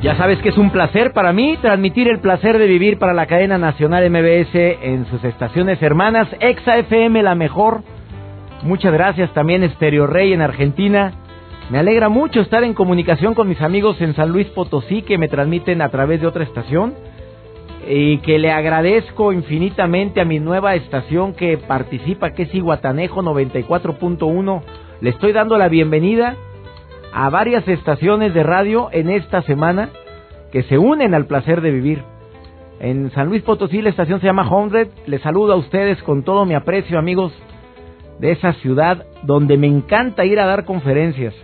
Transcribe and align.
Ya 0.00 0.16
sabes 0.16 0.38
que 0.38 0.50
es 0.50 0.56
un 0.56 0.70
placer 0.70 1.12
para 1.12 1.32
mí 1.32 1.58
transmitir 1.60 2.06
el 2.06 2.20
placer 2.20 2.56
de 2.56 2.68
vivir 2.68 3.00
para 3.00 3.14
la 3.14 3.26
cadena 3.26 3.58
nacional 3.58 4.08
MBS 4.08 4.54
en 4.54 5.06
sus 5.06 5.24
estaciones 5.24 5.82
hermanas, 5.82 6.28
Exa 6.38 6.78
FM 6.78 7.20
la 7.24 7.34
mejor. 7.34 7.82
Muchas 8.62 8.92
gracias 8.92 9.34
también 9.34 9.68
Stereo 9.70 10.06
Rey 10.06 10.32
en 10.32 10.40
Argentina. 10.40 11.14
Me 11.70 11.80
alegra 11.80 12.08
mucho 12.08 12.40
estar 12.40 12.62
en 12.62 12.74
comunicación 12.74 13.34
con 13.34 13.48
mis 13.48 13.60
amigos 13.60 14.00
en 14.00 14.14
San 14.14 14.30
Luis 14.30 14.46
Potosí 14.46 15.02
que 15.02 15.18
me 15.18 15.26
transmiten 15.26 15.82
a 15.82 15.88
través 15.88 16.20
de 16.20 16.28
otra 16.28 16.44
estación 16.44 16.94
y 17.88 18.18
que 18.18 18.38
le 18.38 18.52
agradezco 18.52 19.32
infinitamente 19.32 20.20
a 20.20 20.24
mi 20.24 20.38
nueva 20.38 20.76
estación 20.76 21.34
que 21.34 21.58
participa, 21.58 22.30
que 22.30 22.44
es 22.44 22.54
Iguatanejo 22.54 23.20
94.1. 23.22 24.62
Le 25.00 25.10
estoy 25.10 25.32
dando 25.32 25.58
la 25.58 25.68
bienvenida 25.68 26.36
a 27.12 27.30
varias 27.30 27.66
estaciones 27.66 28.34
de 28.34 28.42
radio 28.42 28.90
en 28.92 29.10
esta 29.10 29.42
semana 29.42 29.90
que 30.52 30.62
se 30.64 30.78
unen 30.78 31.14
al 31.14 31.26
placer 31.26 31.60
de 31.60 31.70
vivir. 31.70 32.02
En 32.80 33.10
San 33.10 33.28
Luis 33.28 33.42
Potosí 33.42 33.82
la 33.82 33.90
estación 33.90 34.20
se 34.20 34.26
llama 34.26 34.48
Hundred. 34.48 34.88
Les 35.06 35.20
saludo 35.22 35.52
a 35.52 35.56
ustedes 35.56 36.02
con 36.02 36.22
todo 36.22 36.44
mi 36.44 36.54
aprecio, 36.54 36.98
amigos 36.98 37.32
de 38.20 38.32
esa 38.32 38.52
ciudad 38.54 39.06
donde 39.22 39.56
me 39.56 39.66
encanta 39.66 40.24
ir 40.24 40.40
a 40.40 40.46
dar 40.46 40.64
conferencias. 40.64 41.34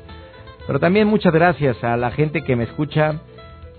Pero 0.66 0.80
también 0.80 1.08
muchas 1.08 1.32
gracias 1.32 1.82
a 1.84 1.96
la 1.96 2.10
gente 2.10 2.42
que 2.42 2.56
me 2.56 2.64
escucha 2.64 3.20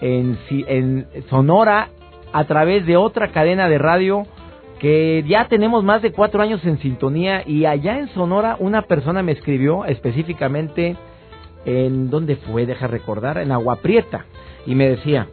en, 0.02 0.38
en 0.50 1.08
Sonora 1.30 1.90
a 2.32 2.44
través 2.44 2.86
de 2.86 2.98
otra 2.98 3.32
cadena 3.32 3.70
de 3.70 3.78
radio 3.78 4.24
que 4.80 5.24
ya 5.26 5.48
tenemos 5.48 5.84
más 5.84 6.02
de 6.02 6.12
cuatro 6.12 6.42
años 6.42 6.64
en 6.66 6.78
sintonía 6.80 7.44
y 7.48 7.66
allá 7.66 7.98
en 7.98 8.10
Sonora 8.10 8.58
una 8.60 8.84
persona 8.84 9.24
me 9.24 9.32
escribió 9.32 9.86
específicamente 9.86 10.98
en 11.66 12.10
dónde 12.10 12.36
fue, 12.36 12.66
deja 12.66 12.86
recordar, 12.86 13.38
en 13.38 13.52
Agua 13.52 13.78
Prieta 13.78 14.26
y 14.66 14.76
me 14.76 14.90
decía, 14.90 15.28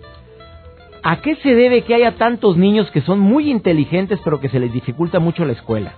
¿a 1.03 1.21
qué 1.21 1.37
se 1.37 1.55
debe 1.55 1.83
que 1.83 1.95
haya 1.95 2.17
tantos 2.17 2.57
niños 2.57 2.91
que 2.91 3.01
son 3.01 3.19
muy 3.19 3.51
inteligentes 3.51 4.21
pero 4.25 4.41
que 4.41 4.49
se 4.49 4.61
les 4.61 4.73
dificulta 4.73 5.19
mucho 5.19 5.45
la 5.45 5.53
escuela? 5.53 5.95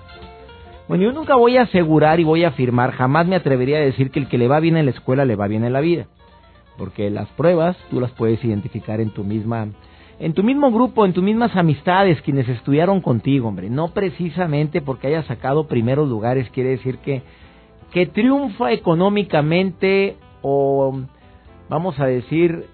Bueno, 0.89 1.05
yo 1.05 1.13
nunca 1.13 1.37
voy 1.37 1.57
a 1.57 1.63
asegurar 1.63 2.21
y 2.21 2.25
voy 2.25 2.45
a 2.45 2.49
afirmar, 2.49 2.93
jamás 2.93 3.27
me 3.27 3.37
atrevería 3.37 3.79
a 3.79 3.81
decir 3.81 4.11
que 4.11 4.21
el 4.21 4.29
que 4.29 4.39
le 4.39 4.49
va 4.49 4.61
bien 4.61 4.77
en 4.77 4.85
la 4.85 4.91
escuela 4.91 5.25
le 5.25 5.37
va 5.37 5.49
bien 5.49 5.65
en 5.65 5.73
la 5.73 5.81
vida. 5.81 6.07
Porque 6.77 7.09
las 7.11 7.29
pruebas 7.31 7.77
tú 7.91 8.01
las 8.01 8.11
puedes 8.13 8.45
identificar 8.45 9.01
en 9.01 9.11
tu 9.11 9.25
misma 9.25 9.69
en 10.21 10.33
tu 10.33 10.45
mismo 10.45 10.71
grupo, 10.71 11.05
en 11.05 11.13
tus 11.13 11.25
mismas 11.25 11.57
amistades, 11.57 12.23
quienes 12.23 12.49
estudiaron 12.49 13.01
contigo, 13.01 13.49
hombre. 13.49 13.69
No 13.69 13.89
precisamente 13.89 14.81
porque 14.81 15.09
hayas 15.09 15.27
sacado 15.27 15.67
primeros 15.67 16.09
lugares 16.09 16.49
quiere 16.51 16.71
decir 16.71 16.99
que 16.99 17.23
que 17.95 18.07
triunfa 18.07 18.73
económicamente 18.73 20.17
o 20.43 21.01
vamos 21.69 21.99
a 22.01 22.07
decir 22.07 22.67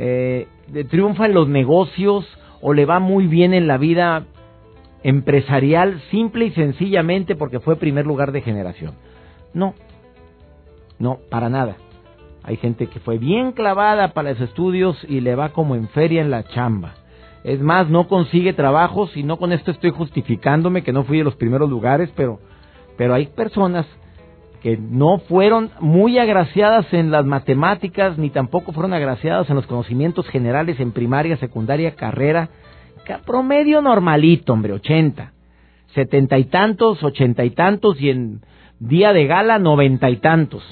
eh, 0.00 0.46
triunfa 0.90 1.26
en 1.26 1.34
los 1.34 1.48
negocios 1.48 2.24
o 2.60 2.72
le 2.72 2.86
va 2.86 3.00
muy 3.00 3.26
bien 3.26 3.52
en 3.52 3.66
la 3.66 3.78
vida 3.78 4.26
empresarial 5.02 6.00
simple 6.10 6.46
y 6.46 6.50
sencillamente 6.52 7.34
porque 7.34 7.58
fue 7.58 7.76
primer 7.76 8.06
lugar 8.06 8.30
de 8.30 8.40
generación. 8.40 8.94
No, 9.54 9.74
no, 11.00 11.18
para 11.30 11.48
nada. 11.48 11.76
Hay 12.44 12.56
gente 12.56 12.86
que 12.86 13.00
fue 13.00 13.18
bien 13.18 13.52
clavada 13.52 14.12
para 14.12 14.30
los 14.30 14.40
estudios 14.40 14.96
y 15.08 15.20
le 15.20 15.34
va 15.34 15.48
como 15.50 15.74
en 15.74 15.88
feria 15.88 16.20
en 16.20 16.30
la 16.30 16.44
chamba. 16.44 16.94
Es 17.42 17.60
más, 17.60 17.88
no 17.88 18.06
consigue 18.06 18.52
trabajos 18.52 19.16
y 19.16 19.24
no 19.24 19.36
con 19.36 19.52
esto 19.52 19.72
estoy 19.72 19.90
justificándome 19.90 20.82
que 20.82 20.92
no 20.92 21.04
fui 21.04 21.18
de 21.18 21.24
los 21.24 21.34
primeros 21.34 21.68
lugares, 21.68 22.10
pero, 22.14 22.38
pero 22.96 23.14
hay 23.14 23.26
personas 23.26 23.84
que 24.62 24.76
no 24.76 25.18
fueron 25.18 25.70
muy 25.80 26.18
agraciadas 26.18 26.92
en 26.92 27.10
las 27.10 27.24
matemáticas 27.24 28.18
ni 28.18 28.30
tampoco 28.30 28.72
fueron 28.72 28.92
agraciadas 28.92 29.48
en 29.48 29.56
los 29.56 29.66
conocimientos 29.66 30.28
generales 30.28 30.80
en 30.80 30.92
primaria, 30.92 31.36
secundaria, 31.36 31.94
carrera, 31.94 32.50
promedio 33.24 33.80
normalito, 33.80 34.52
hombre, 34.52 34.72
80. 34.74 35.32
Setenta 35.94 36.38
y 36.38 36.44
tantos, 36.44 37.02
ochenta 37.02 37.44
y 37.44 37.50
tantos 37.50 38.00
y 38.00 38.10
en 38.10 38.40
día 38.78 39.12
de 39.12 39.26
gala 39.26 39.58
noventa 39.58 40.10
y 40.10 40.16
tantos. 40.16 40.62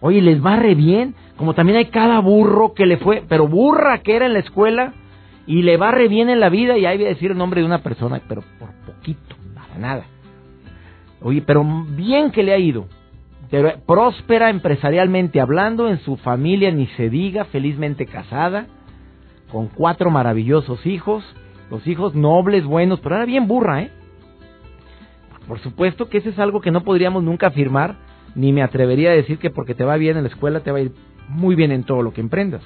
Oye, 0.00 0.22
les 0.22 0.44
va 0.44 0.56
re 0.56 0.74
bien, 0.74 1.14
como 1.36 1.54
también 1.54 1.78
hay 1.78 1.86
cada 1.86 2.20
burro 2.20 2.74
que 2.74 2.86
le 2.86 2.98
fue, 2.98 3.24
pero 3.28 3.48
burra 3.48 3.98
que 3.98 4.14
era 4.14 4.26
en 4.26 4.34
la 4.34 4.38
escuela 4.38 4.92
y 5.46 5.62
le 5.62 5.76
va 5.76 5.90
re 5.90 6.08
bien 6.08 6.30
en 6.30 6.40
la 6.40 6.50
vida 6.50 6.78
y 6.78 6.86
ahí 6.86 6.96
voy 6.96 7.06
a 7.06 7.10
decir 7.10 7.32
el 7.32 7.38
nombre 7.38 7.60
de 7.60 7.66
una 7.66 7.82
persona, 7.82 8.20
pero 8.28 8.42
por 8.58 8.70
poquito, 8.86 9.34
nada, 9.54 9.78
nada. 9.78 10.04
Oye, 11.20 11.42
pero 11.42 11.64
bien 11.96 12.30
que 12.30 12.42
le 12.42 12.52
ha 12.52 12.58
ido. 12.58 12.86
Próspera 13.86 14.50
empresarialmente 14.50 15.40
hablando, 15.40 15.88
en 15.88 15.98
su 16.00 16.16
familia 16.16 16.70
ni 16.70 16.86
se 16.88 17.10
diga, 17.10 17.44
felizmente 17.46 18.06
casada, 18.06 18.66
con 19.50 19.68
cuatro 19.68 20.10
maravillosos 20.10 20.84
hijos, 20.86 21.24
los 21.70 21.86
hijos 21.86 22.14
nobles, 22.14 22.64
buenos, 22.64 23.00
pero 23.00 23.16
era 23.16 23.24
bien 23.24 23.46
burra, 23.46 23.82
¿eh? 23.82 23.90
Por 25.46 25.58
supuesto 25.60 26.08
que 26.08 26.18
eso 26.18 26.30
es 26.30 26.38
algo 26.38 26.60
que 26.60 26.70
no 26.70 26.82
podríamos 26.82 27.22
nunca 27.22 27.48
afirmar, 27.48 27.96
ni 28.34 28.52
me 28.52 28.62
atrevería 28.62 29.10
a 29.10 29.14
decir 29.14 29.38
que 29.38 29.50
porque 29.50 29.74
te 29.74 29.84
va 29.84 29.96
bien 29.96 30.16
en 30.16 30.24
la 30.24 30.30
escuela 30.30 30.60
te 30.60 30.72
va 30.72 30.78
a 30.78 30.82
ir 30.82 30.92
muy 31.28 31.54
bien 31.54 31.70
en 31.70 31.84
todo 31.84 32.02
lo 32.02 32.12
que 32.12 32.20
emprendas. 32.20 32.62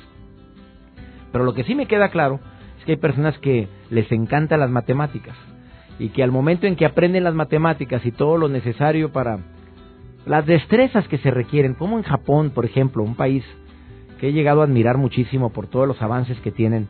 Pero 1.32 1.44
lo 1.44 1.54
que 1.54 1.64
sí 1.64 1.74
me 1.74 1.86
queda 1.86 2.08
claro 2.08 2.40
es 2.78 2.84
que 2.84 2.92
hay 2.92 2.98
personas 2.98 3.36
que 3.38 3.68
les 3.90 4.10
encantan 4.12 4.60
las 4.60 4.70
matemáticas 4.70 5.36
y 5.98 6.10
que 6.10 6.22
al 6.22 6.30
momento 6.30 6.66
en 6.66 6.76
que 6.76 6.86
aprenden 6.86 7.24
las 7.24 7.34
matemáticas 7.34 8.06
y 8.06 8.12
todo 8.12 8.36
lo 8.36 8.48
necesario 8.48 9.12
para 9.12 9.40
las 10.26 10.46
destrezas 10.46 11.06
que 11.08 11.18
se 11.18 11.30
requieren, 11.30 11.74
como 11.74 11.98
en 11.98 12.04
Japón, 12.04 12.50
por 12.50 12.64
ejemplo, 12.64 13.02
un 13.02 13.14
país 13.14 13.44
que 14.20 14.28
he 14.28 14.32
llegado 14.32 14.60
a 14.60 14.64
admirar 14.64 14.98
muchísimo 14.98 15.50
por 15.50 15.68
todos 15.68 15.86
los 15.86 16.00
avances 16.02 16.38
que 16.40 16.50
tienen. 16.50 16.88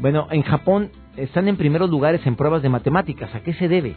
Bueno, 0.00 0.26
en 0.30 0.42
Japón 0.42 0.90
están 1.16 1.48
en 1.48 1.56
primeros 1.56 1.88
lugares 1.88 2.26
en 2.26 2.36
pruebas 2.36 2.62
de 2.62 2.68
matemáticas. 2.68 3.34
¿A 3.34 3.40
qué 3.40 3.54
se 3.54 3.68
debe? 3.68 3.94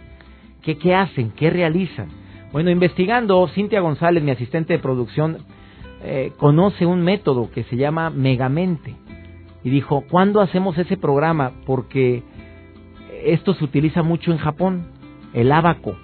¿Qué, 0.61 0.77
qué 0.77 0.95
hacen? 0.95 1.31
¿Qué 1.31 1.49
realizan? 1.49 2.09
Bueno, 2.51 2.69
investigando, 2.69 3.47
Cintia 3.49 3.81
González, 3.81 4.23
mi 4.23 4.31
asistente 4.31 4.73
de 4.73 4.79
producción, 4.79 5.37
eh, 6.03 6.31
conoce 6.37 6.85
un 6.85 7.01
método 7.01 7.49
que 7.51 7.63
se 7.63 7.75
llama 7.75 8.09
Megamente. 8.09 8.95
Y 9.63 9.69
dijo, 9.69 10.03
¿cuándo 10.09 10.39
hacemos 10.41 10.77
ese 10.77 10.97
programa? 10.97 11.51
Porque 11.65 12.23
esto 13.25 13.53
se 13.55 13.63
utiliza 13.63 14.03
mucho 14.03 14.31
en 14.31 14.37
Japón, 14.37 14.87
el 15.33 15.51
abaco. 15.51 15.95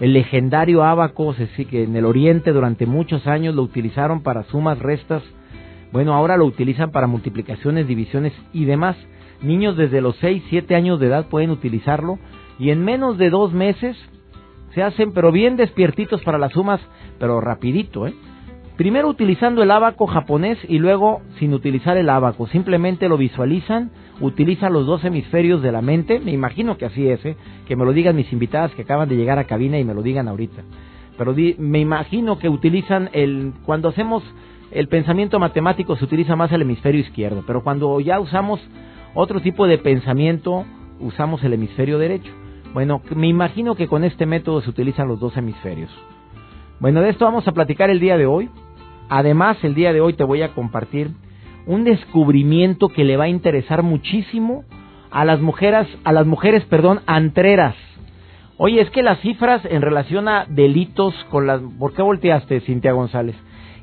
El 0.00 0.14
legendario 0.14 0.82
abaco, 0.82 1.34
que 1.68 1.84
en 1.84 1.94
el 1.94 2.06
oriente 2.06 2.52
durante 2.52 2.86
muchos 2.86 3.26
años 3.26 3.54
lo 3.54 3.62
utilizaron 3.62 4.22
para 4.22 4.44
sumas, 4.44 4.78
restas. 4.78 5.22
Bueno, 5.92 6.14
ahora 6.14 6.38
lo 6.38 6.46
utilizan 6.46 6.90
para 6.90 7.06
multiplicaciones, 7.06 7.86
divisiones 7.86 8.32
y 8.54 8.64
demás. 8.64 8.96
Niños 9.42 9.76
desde 9.76 10.00
los 10.00 10.16
6, 10.16 10.42
7 10.48 10.74
años 10.74 11.00
de 11.00 11.08
edad 11.08 11.26
pueden 11.26 11.50
utilizarlo 11.50 12.18
y 12.58 12.70
en 12.70 12.82
menos 12.82 13.18
de 13.18 13.28
dos 13.28 13.52
meses 13.52 13.96
se 14.74 14.82
hacen 14.82 15.12
pero 15.12 15.32
bien 15.32 15.56
despiertitos 15.56 16.22
para 16.22 16.38
las 16.38 16.52
sumas, 16.52 16.80
pero 17.18 17.40
rapidito, 17.40 18.06
¿eh? 18.06 18.14
Primero 18.76 19.08
utilizando 19.08 19.62
el 19.62 19.70
abaco 19.70 20.06
japonés 20.06 20.58
y 20.66 20.78
luego 20.78 21.20
sin 21.38 21.52
utilizar 21.52 21.98
el 21.98 22.08
abaco, 22.08 22.46
simplemente 22.46 23.10
lo 23.10 23.18
visualizan, 23.18 23.90
utilizan 24.20 24.72
los 24.72 24.86
dos 24.86 25.04
hemisferios 25.04 25.62
de 25.62 25.72
la 25.72 25.82
mente, 25.82 26.20
me 26.20 26.32
imagino 26.32 26.76
que 26.76 26.86
así 26.86 27.08
es, 27.08 27.24
¿eh? 27.24 27.36
que 27.66 27.76
me 27.76 27.84
lo 27.84 27.92
digan 27.92 28.16
mis 28.16 28.32
invitadas 28.32 28.72
que 28.74 28.82
acaban 28.82 29.08
de 29.08 29.16
llegar 29.16 29.38
a 29.38 29.44
cabina 29.44 29.78
y 29.78 29.84
me 29.84 29.94
lo 29.94 30.02
digan 30.02 30.28
ahorita. 30.28 30.62
Pero 31.16 31.34
me 31.58 31.80
imagino 31.80 32.38
que 32.38 32.48
utilizan 32.48 33.10
el 33.12 33.52
cuando 33.64 33.88
hacemos 33.88 34.22
el 34.70 34.88
pensamiento 34.88 35.38
matemático 35.38 35.96
se 35.96 36.04
utiliza 36.04 36.36
más 36.36 36.52
el 36.52 36.62
hemisferio 36.62 37.00
izquierdo, 37.00 37.42
pero 37.46 37.62
cuando 37.62 37.98
ya 38.00 38.20
usamos 38.20 38.60
otro 39.14 39.40
tipo 39.40 39.66
de 39.66 39.78
pensamiento 39.78 40.64
usamos 41.00 41.42
el 41.42 41.54
hemisferio 41.54 41.98
derecho. 41.98 42.32
Bueno, 42.72 43.02
me 43.14 43.26
imagino 43.26 43.74
que 43.74 43.88
con 43.88 44.04
este 44.04 44.26
método 44.26 44.60
se 44.60 44.70
utilizan 44.70 45.08
los 45.08 45.18
dos 45.18 45.36
hemisferios. 45.36 45.90
Bueno, 46.78 47.00
de 47.00 47.10
esto 47.10 47.24
vamos 47.24 47.46
a 47.48 47.52
platicar 47.52 47.90
el 47.90 47.98
día 47.98 48.16
de 48.16 48.26
hoy. 48.26 48.48
Además, 49.08 49.56
el 49.64 49.74
día 49.74 49.92
de 49.92 50.00
hoy 50.00 50.12
te 50.12 50.22
voy 50.22 50.42
a 50.42 50.54
compartir 50.54 51.10
un 51.66 51.84
descubrimiento 51.84 52.88
que 52.88 53.04
le 53.04 53.16
va 53.16 53.24
a 53.24 53.28
interesar 53.28 53.82
muchísimo 53.82 54.64
a 55.10 55.24
las 55.24 55.40
mujeres, 55.40 55.86
a 56.04 56.12
las 56.12 56.26
mujeres, 56.26 56.64
perdón, 56.64 57.00
antreras. 57.06 57.76
Oye, 58.56 58.80
es 58.80 58.90
que 58.90 59.02
las 59.02 59.20
cifras 59.20 59.62
en 59.64 59.82
relación 59.82 60.28
a 60.28 60.44
delitos 60.48 61.14
con 61.30 61.46
las... 61.46 61.60
¿Por 61.78 61.94
qué 61.94 62.02
volteaste, 62.02 62.60
Cintia 62.60 62.92
González? 62.92 63.36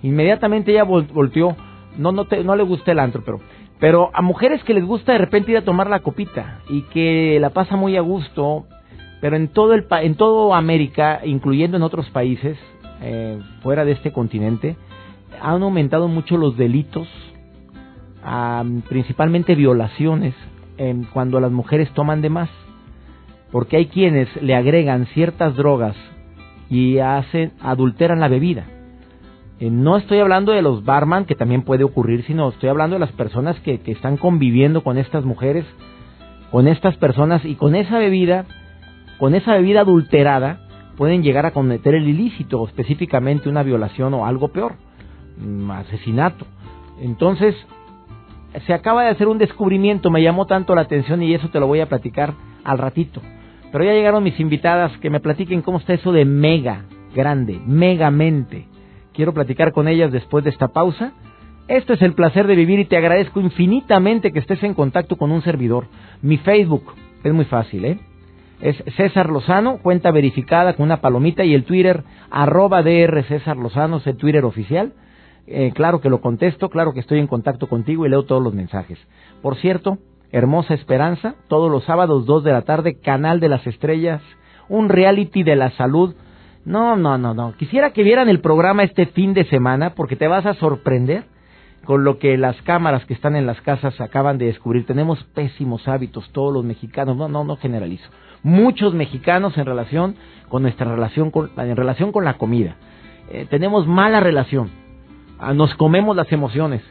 Inmediatamente 0.03 0.71
ella 0.71 0.83
volteó 0.83 1.55
no, 1.97 2.11
no, 2.11 2.25
te, 2.25 2.43
no 2.43 2.55
le 2.55 2.63
gusta 2.63 2.91
el 2.91 2.99
antro, 2.99 3.23
pero, 3.25 3.39
pero 3.79 4.11
a 4.13 4.21
mujeres 4.21 4.63
que 4.63 4.73
les 4.73 4.85
gusta 4.85 5.13
de 5.13 5.17
repente 5.17 5.51
ir 5.51 5.57
a 5.57 5.65
tomar 5.65 5.89
la 5.89 5.99
copita 5.99 6.61
y 6.69 6.83
que 6.83 7.37
la 7.39 7.49
pasa 7.49 7.75
muy 7.75 7.97
a 7.97 8.01
gusto, 8.01 8.65
pero 9.19 9.35
en 9.35 9.47
todo 9.47 9.73
el 9.73 9.85
en 10.01 10.15
todo 10.15 10.53
América, 10.53 11.21
incluyendo 11.25 11.77
en 11.77 11.83
otros 11.83 12.09
países 12.09 12.57
eh, 13.01 13.39
fuera 13.61 13.83
de 13.83 13.93
este 13.93 14.11
continente, 14.11 14.77
han 15.41 15.63
aumentado 15.63 16.07
mucho 16.07 16.37
los 16.37 16.57
delitos, 16.57 17.07
principalmente 18.89 19.55
violaciones, 19.55 20.33
cuando 21.13 21.39
las 21.39 21.51
mujeres 21.51 21.89
toman 21.93 22.21
de 22.21 22.29
más, 22.29 22.49
porque 23.51 23.77
hay 23.77 23.87
quienes 23.87 24.27
le 24.41 24.55
agregan 24.55 25.05
ciertas 25.07 25.55
drogas 25.55 25.95
y 26.69 26.99
hacen 26.99 27.53
adulteran 27.61 28.19
la 28.19 28.27
bebida. 28.27 28.65
Eh, 29.59 29.71
no 29.71 29.97
estoy 29.97 30.19
hablando 30.19 30.51
de 30.51 30.61
los 30.61 30.83
barman, 30.83 31.25
que 31.25 31.35
también 31.35 31.63
puede 31.63 31.83
ocurrir, 31.83 32.23
sino 32.25 32.49
estoy 32.49 32.69
hablando 32.69 32.95
de 32.95 32.99
las 32.99 33.11
personas 33.13 33.59
que, 33.61 33.79
que 33.79 33.91
están 33.91 34.17
conviviendo 34.17 34.83
con 34.83 34.97
estas 34.97 35.25
mujeres, 35.25 35.65
con 36.51 36.67
estas 36.67 36.95
personas 36.97 37.43
y 37.43 37.55
con 37.55 37.75
esa 37.75 37.97
bebida, 37.97 38.45
con 39.17 39.33
esa 39.33 39.53
bebida 39.53 39.81
adulterada, 39.81 40.59
pueden 40.95 41.23
llegar 41.23 41.45
a 41.45 41.51
cometer 41.51 41.95
el 41.95 42.07
ilícito, 42.07 42.65
específicamente 42.67 43.49
una 43.49 43.63
violación 43.63 44.13
o 44.13 44.25
algo 44.25 44.49
peor, 44.49 44.73
asesinato. 45.71 46.45
Entonces, 46.99 47.55
se 48.65 48.73
acaba 48.73 49.03
de 49.03 49.09
hacer 49.09 49.27
un 49.27 49.37
descubrimiento, 49.37 50.09
me 50.09 50.21
llamó 50.21 50.45
tanto 50.45 50.75
la 50.75 50.81
atención 50.81 51.21
y 51.21 51.33
eso 51.33 51.49
te 51.49 51.59
lo 51.59 51.67
voy 51.67 51.79
a 51.79 51.89
platicar 51.89 52.33
al 52.63 52.77
ratito. 52.77 53.21
Pero 53.71 53.83
ya 53.83 53.93
llegaron 53.93 54.23
mis 54.23 54.39
invitadas 54.39 54.97
que 54.99 55.09
me 55.09 55.19
platiquen 55.19 55.61
cómo 55.61 55.77
está 55.77 55.93
eso 55.93 56.11
de 56.11 56.25
mega, 56.25 56.85
grande, 57.13 57.59
megamente. 57.65 58.67
Quiero 59.13 59.33
platicar 59.33 59.71
con 59.71 59.87
ellas 59.87 60.11
después 60.11 60.43
de 60.43 60.51
esta 60.51 60.69
pausa. 60.69 61.11
Esto 61.67 61.93
es 61.93 62.01
el 62.01 62.13
placer 62.13 62.47
de 62.47 62.55
vivir 62.55 62.79
y 62.79 62.85
te 62.85 62.97
agradezco 62.97 63.41
infinitamente 63.41 64.31
que 64.31 64.39
estés 64.39 64.63
en 64.63 64.73
contacto 64.73 65.17
con 65.17 65.31
un 65.31 65.41
servidor. 65.41 65.87
Mi 66.21 66.37
Facebook 66.37 66.93
es 67.23 67.33
muy 67.33 67.45
fácil, 67.45 67.85
¿eh? 67.85 67.99
Es 68.61 68.81
César 68.95 69.29
Lozano, 69.29 69.79
cuenta 69.79 70.11
verificada 70.11 70.73
con 70.73 70.85
una 70.85 71.01
palomita 71.01 71.43
y 71.43 71.53
el 71.53 71.63
Twitter 71.63 72.03
arroba 72.31 72.81
DR 72.81 73.23
César 73.23 73.57
Lozano, 73.57 73.97
es 73.97 74.07
el 74.07 74.17
Twitter 74.17 74.45
oficial. 74.45 74.93
Eh, 75.47 75.71
claro 75.73 76.01
que 76.01 76.09
lo 76.09 76.19
contesto, 76.19 76.69
claro 76.69 76.93
que 76.93 76.99
estoy 76.99 77.19
en 77.19 77.27
contacto 77.27 77.67
contigo 77.67 78.05
y 78.05 78.09
leo 78.09 78.23
todos 78.23 78.43
los 78.43 78.53
mensajes. 78.53 78.99
Por 79.41 79.55
cierto, 79.55 79.97
Hermosa 80.31 80.73
Esperanza, 80.73 81.35
todos 81.47 81.71
los 81.71 81.85
sábados 81.85 82.25
2 82.25 82.43
de 82.43 82.51
la 82.51 82.63
tarde, 82.63 82.99
Canal 82.99 83.39
de 83.39 83.47
las 83.47 83.65
Estrellas, 83.65 84.21
un 84.67 84.89
reality 84.89 85.43
de 85.43 85.55
la 85.55 85.71
salud. 85.71 86.15
No, 86.65 86.97
no, 86.97 87.17
no, 87.17 87.33
no. 87.33 87.53
Quisiera 87.53 87.93
que 87.93 88.03
vieran 88.03 88.27
el 88.27 88.41
programa 88.41 88.83
este 88.83 89.05
fin 89.05 89.33
de 89.33 89.45
semana 89.45 89.95
porque 89.95 90.17
te 90.17 90.27
vas 90.27 90.45
a 90.45 90.53
sorprender 90.55 91.23
con 91.85 92.03
lo 92.03 92.19
que 92.19 92.37
las 92.37 92.61
cámaras 92.63 93.05
que 93.05 93.13
están 93.13 93.37
en 93.37 93.47
las 93.47 93.61
casas 93.61 94.01
acaban 94.01 94.37
de 94.37 94.47
descubrir. 94.47 94.85
Tenemos 94.85 95.23
pésimos 95.33 95.87
hábitos 95.87 96.29
todos 96.33 96.53
los 96.53 96.65
mexicanos, 96.65 97.15
no, 97.15 97.29
no, 97.29 97.45
no 97.45 97.55
generalizo. 97.55 98.09
Muchos 98.43 98.93
mexicanos 98.93 99.57
en 99.57 99.65
relación 99.65 100.15
con 100.49 100.63
nuestra 100.63 100.93
relación 100.93 101.31
con, 101.31 101.51
en 101.55 101.77
relación 101.77 102.11
con 102.11 102.25
la 102.25 102.33
comida. 102.33 102.75
Eh, 103.29 103.47
tenemos 103.49 103.87
mala 103.87 104.19
relación. 104.19 104.86
Ah, 105.39 105.53
nos 105.53 105.73
comemos 105.75 106.15
las 106.15 106.31
emociones. 106.31 106.81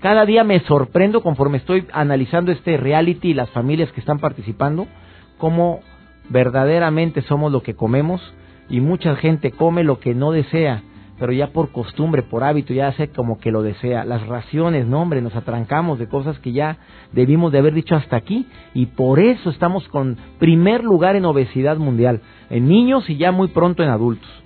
Cada 0.00 0.24
día 0.24 0.44
me 0.44 0.60
sorprendo 0.60 1.22
conforme 1.22 1.58
estoy 1.58 1.86
analizando 1.92 2.50
este 2.50 2.76
reality 2.76 3.30
y 3.30 3.34
las 3.34 3.50
familias 3.50 3.92
que 3.92 4.00
están 4.00 4.18
participando, 4.18 4.86
cómo 5.38 5.80
verdaderamente 6.30 7.22
somos 7.22 7.52
lo 7.52 7.62
que 7.62 7.74
comemos 7.74 8.20
y 8.68 8.80
mucha 8.80 9.14
gente 9.16 9.50
come 9.50 9.84
lo 9.84 10.00
que 10.00 10.14
no 10.14 10.32
desea, 10.32 10.82
pero 11.18 11.32
ya 11.32 11.48
por 11.48 11.70
costumbre, 11.70 12.22
por 12.22 12.42
hábito, 12.42 12.72
ya 12.72 12.88
hace 12.88 13.08
como 13.08 13.38
que 13.38 13.52
lo 13.52 13.62
desea. 13.62 14.04
Las 14.04 14.26
raciones, 14.26 14.86
no 14.86 15.02
hombre, 15.02 15.20
nos 15.20 15.36
atrancamos 15.36 15.98
de 15.98 16.08
cosas 16.08 16.38
que 16.38 16.52
ya 16.52 16.78
debimos 17.12 17.52
de 17.52 17.58
haber 17.58 17.74
dicho 17.74 17.94
hasta 17.94 18.16
aquí 18.16 18.46
y 18.72 18.86
por 18.86 19.20
eso 19.20 19.50
estamos 19.50 19.86
con 19.88 20.16
primer 20.38 20.82
lugar 20.82 21.14
en 21.14 21.26
obesidad 21.26 21.76
mundial, 21.76 22.22
en 22.48 22.66
niños 22.66 23.08
y 23.10 23.18
ya 23.18 23.30
muy 23.32 23.48
pronto 23.48 23.82
en 23.82 23.90
adultos. 23.90 24.41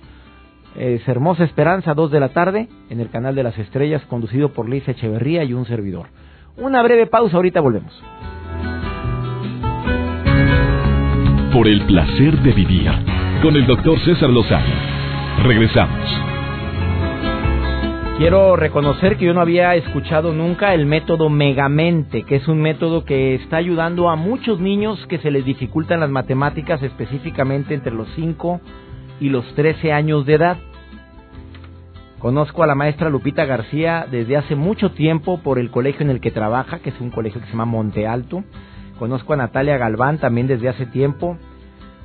Es 0.77 1.07
Hermosa 1.07 1.43
Esperanza, 1.43 1.95
2 1.95 2.11
de 2.11 2.19
la 2.19 2.29
tarde, 2.29 2.67
en 2.91 2.99
el 2.99 3.09
canal 3.09 3.33
de 3.33 3.41
las 3.41 3.57
estrellas, 3.57 4.03
conducido 4.05 4.53
por 4.53 4.69
Lisa 4.69 4.91
Echeverría 4.91 5.43
y 5.43 5.53
un 5.53 5.65
servidor. 5.65 6.05
Una 6.55 6.83
breve 6.83 7.07
pausa, 7.07 7.35
ahorita 7.35 7.61
volvemos. 7.61 7.91
Por 11.51 11.67
el 11.67 11.81
placer 11.87 12.37
de 12.43 12.51
vivir, 12.51 12.91
con 13.41 13.55
el 13.55 13.65
doctor 13.65 13.97
César 14.01 14.29
Lozano. 14.29 14.65
Regresamos. 15.41 16.21
Quiero 18.19 18.55
reconocer 18.55 19.17
que 19.17 19.25
yo 19.25 19.33
no 19.33 19.41
había 19.41 19.73
escuchado 19.73 20.31
nunca 20.31 20.75
el 20.75 20.85
método 20.85 21.29
Megamente, 21.29 22.21
que 22.21 22.35
es 22.35 22.47
un 22.47 22.61
método 22.61 23.03
que 23.03 23.33
está 23.33 23.57
ayudando 23.57 24.09
a 24.09 24.15
muchos 24.15 24.59
niños 24.59 25.03
que 25.07 25.17
se 25.17 25.31
les 25.31 25.43
dificultan 25.43 26.01
las 26.01 26.11
matemáticas, 26.11 26.83
específicamente 26.83 27.73
entre 27.73 27.93
los 27.93 28.07
5 28.15 28.61
y 29.19 29.29
los 29.29 29.45
13 29.55 29.91
años 29.91 30.25
de 30.27 30.33
edad. 30.33 30.57
Conozco 32.19 32.63
a 32.63 32.67
la 32.67 32.73
maestra 32.73 33.09
Lupita 33.09 33.45
García 33.45 34.07
desde 34.09 34.37
hace 34.37 34.55
mucho 34.55 34.91
tiempo 34.91 35.37
por 35.37 35.59
el 35.59 35.69
colegio 35.69 36.01
en 36.01 36.09
el 36.09 36.19
que 36.19 36.31
trabaja, 36.31 36.79
que 36.79 36.89
es 36.89 36.99
un 36.99 37.11
colegio 37.11 37.39
que 37.39 37.45
se 37.45 37.51
llama 37.51 37.65
Monte 37.65 38.07
Alto. 38.07 38.43
Conozco 38.97 39.33
a 39.33 39.37
Natalia 39.37 39.77
Galván 39.77 40.17
también 40.17 40.47
desde 40.47 40.67
hace 40.67 40.87
tiempo. 40.87 41.37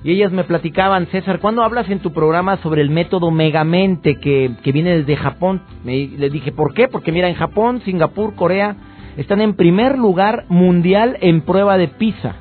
Y 0.05 0.11
ellas 0.11 0.31
me 0.31 0.45
platicaban, 0.45 1.07
César, 1.07 1.39
¿cuándo 1.39 1.63
hablas 1.63 1.89
en 1.89 2.01
tu 2.01 2.13
programa 2.13 2.59
sobre 2.59 2.83
el 2.83 2.91
método 2.91 3.31
Megamente 3.31 4.17
que, 4.17 4.51
que 4.63 4.73
viene 4.73 4.99
desde 4.99 5.17
Japón? 5.17 5.63
Me, 5.83 6.09
le 6.09 6.29
dije, 6.29 6.53
¿por 6.53 6.75
qué? 6.75 6.89
Porque 6.89 7.13
mira, 7.13 7.29
en 7.29 7.37
Japón, 7.37 7.81
Singapur, 7.85 8.35
Corea 8.35 8.77
están 9.17 9.41
en 9.41 9.55
primer 9.55 9.97
lugar 9.97 10.45
mundial 10.49 11.17
en 11.21 11.41
prueba 11.41 11.79
de 11.79 11.89
PISA 11.89 12.37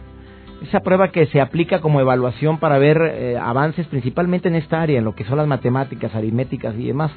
esa 0.62 0.82
prueba 0.82 1.10
que 1.10 1.26
se 1.28 1.42
aplica 1.42 1.82
como 1.82 2.00
evaluación 2.00 2.60
para 2.60 2.78
ver 2.78 3.02
eh, 3.02 3.38
avances 3.38 3.88
principalmente 3.88 4.48
en 4.48 4.56
esta 4.56 4.82
área, 4.82 5.00
en 5.00 5.06
lo 5.06 5.16
que 5.16 5.24
son 5.24 5.38
las 5.38 5.48
matemáticas, 5.48 6.14
aritméticas 6.14 6.76
y 6.76 6.86
demás. 6.86 7.12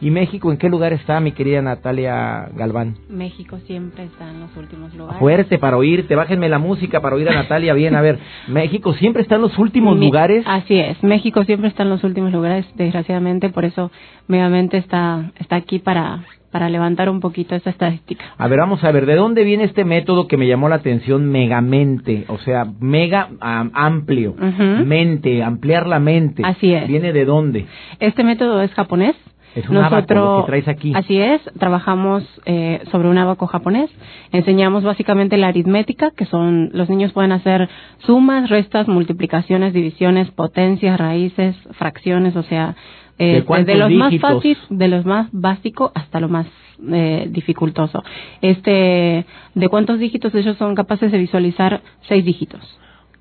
¿Y 0.00 0.10
México 0.12 0.52
en 0.52 0.58
qué 0.58 0.68
lugar 0.68 0.92
está, 0.92 1.18
mi 1.18 1.32
querida 1.32 1.60
Natalia 1.60 2.48
Galván? 2.54 2.94
México 3.08 3.58
siempre 3.66 4.04
está 4.04 4.30
en 4.30 4.40
los 4.40 4.56
últimos 4.56 4.94
lugares. 4.94 5.18
Fuerte 5.18 5.58
para 5.58 5.76
oírte, 5.76 6.14
bájenme 6.14 6.48
la 6.48 6.58
música 6.58 7.00
para 7.00 7.16
oír 7.16 7.28
a 7.28 7.34
Natalia 7.34 7.74
bien. 7.74 7.96
A 7.96 8.00
ver, 8.00 8.20
¿México 8.48 8.94
siempre 8.94 9.22
está 9.22 9.34
en 9.34 9.42
los 9.42 9.58
últimos 9.58 9.98
lugares? 9.98 10.44
Así 10.46 10.78
es, 10.78 11.02
México 11.02 11.42
siempre 11.44 11.68
está 11.68 11.82
en 11.82 11.90
los 11.90 12.04
últimos 12.04 12.32
lugares, 12.32 12.64
desgraciadamente, 12.76 13.48
por 13.48 13.64
eso 13.64 13.90
Megamente 14.28 14.76
está, 14.76 15.32
está 15.38 15.56
aquí 15.56 15.78
para, 15.78 16.22
para 16.52 16.68
levantar 16.68 17.08
un 17.08 17.18
poquito 17.18 17.54
esa 17.54 17.70
estadística. 17.70 18.22
A 18.36 18.46
ver, 18.46 18.58
vamos 18.58 18.84
a 18.84 18.92
ver, 18.92 19.06
¿de 19.06 19.16
dónde 19.16 19.42
viene 19.42 19.64
este 19.64 19.86
método 19.86 20.28
que 20.28 20.36
me 20.36 20.46
llamó 20.46 20.68
la 20.68 20.76
atención, 20.76 21.30
megamente? 21.30 22.26
O 22.28 22.36
sea, 22.38 22.66
mega 22.78 23.30
amplio, 23.40 24.34
mente, 24.36 25.42
ampliar 25.42 25.86
la 25.86 25.98
mente. 25.98 26.42
Así 26.44 26.74
es. 26.74 26.86
¿Viene 26.86 27.14
de 27.14 27.24
dónde? 27.24 27.66
Este 28.00 28.22
método 28.22 28.60
es 28.60 28.70
japonés 28.74 29.16
es 29.54 29.68
un 29.68 29.74
Nosotros, 29.76 30.44
que 30.44 30.46
traes 30.46 30.68
aquí. 30.68 30.92
Así 30.94 31.18
es, 31.18 31.40
trabajamos 31.58 32.24
eh, 32.44 32.82
sobre 32.90 33.08
un 33.08 33.18
abaco 33.18 33.46
japonés. 33.46 33.90
Enseñamos 34.32 34.84
básicamente 34.84 35.36
la 35.36 35.48
aritmética, 35.48 36.10
que 36.10 36.26
son, 36.26 36.70
los 36.72 36.88
niños 36.88 37.12
pueden 37.12 37.32
hacer 37.32 37.68
sumas, 37.98 38.50
restas, 38.50 38.88
multiplicaciones, 38.88 39.72
divisiones, 39.72 40.30
potencias, 40.30 40.98
raíces, 40.98 41.56
fracciones, 41.72 42.36
o 42.36 42.42
sea, 42.42 42.76
eh, 43.18 43.44
¿De, 43.64 43.74
los 43.74 43.90
más 43.90 44.16
fáciles, 44.20 44.58
de 44.70 44.88
los 44.88 45.04
más 45.04 45.28
básico 45.32 45.90
hasta 45.94 46.20
lo 46.20 46.28
más 46.28 46.46
eh, 46.92 47.26
dificultoso. 47.30 48.04
Este, 48.40 49.26
¿de 49.54 49.68
cuántos 49.68 49.98
dígitos 49.98 50.32
ellos 50.36 50.56
son 50.56 50.76
capaces 50.76 51.10
de 51.10 51.18
visualizar? 51.18 51.80
Seis 52.02 52.24
dígitos. 52.24 52.78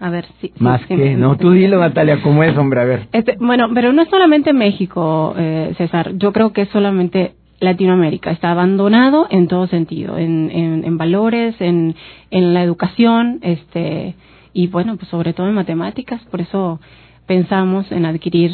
a 0.00 0.10
ver 0.10 0.26
si 0.40 0.48
si- 0.48 0.62
Más 0.62 0.84
que, 0.86 1.16
no, 1.16 1.36
tú 1.36 1.50
dilo 1.52 1.78
Natalia, 1.80 2.20
¿cómo 2.22 2.42
es, 2.44 2.56
hombre? 2.56 2.80
A 2.80 2.84
ver. 2.84 3.08
Este, 3.12 3.36
bueno, 3.40 3.68
pero 3.74 3.92
no 3.92 4.02
es 4.02 4.08
solamente 4.08 4.52
México, 4.52 5.34
eh, 5.38 5.72
César. 5.78 6.12
Yo 6.16 6.32
creo 6.32 6.52
que 6.52 6.62
es 6.62 6.68
solamente 6.70 7.32
Latinoamérica. 7.60 8.30
Está 8.30 8.50
abandonado 8.50 9.26
en 9.30 9.48
todo 9.48 9.66
sentido, 9.68 10.18
en, 10.18 10.50
en, 10.50 10.84
en 10.84 10.98
valores, 10.98 11.54
en, 11.60 11.94
en 12.30 12.54
la 12.54 12.62
educación, 12.62 13.38
este, 13.42 14.14
y 14.52 14.66
bueno, 14.66 14.96
pues 14.96 15.08
sobre 15.08 15.32
todo 15.32 15.48
en 15.48 15.54
matemáticas. 15.54 16.22
Por 16.30 16.40
eso 16.40 16.80
pensamos 17.26 17.90
en 17.92 18.04
adquirir 18.06 18.52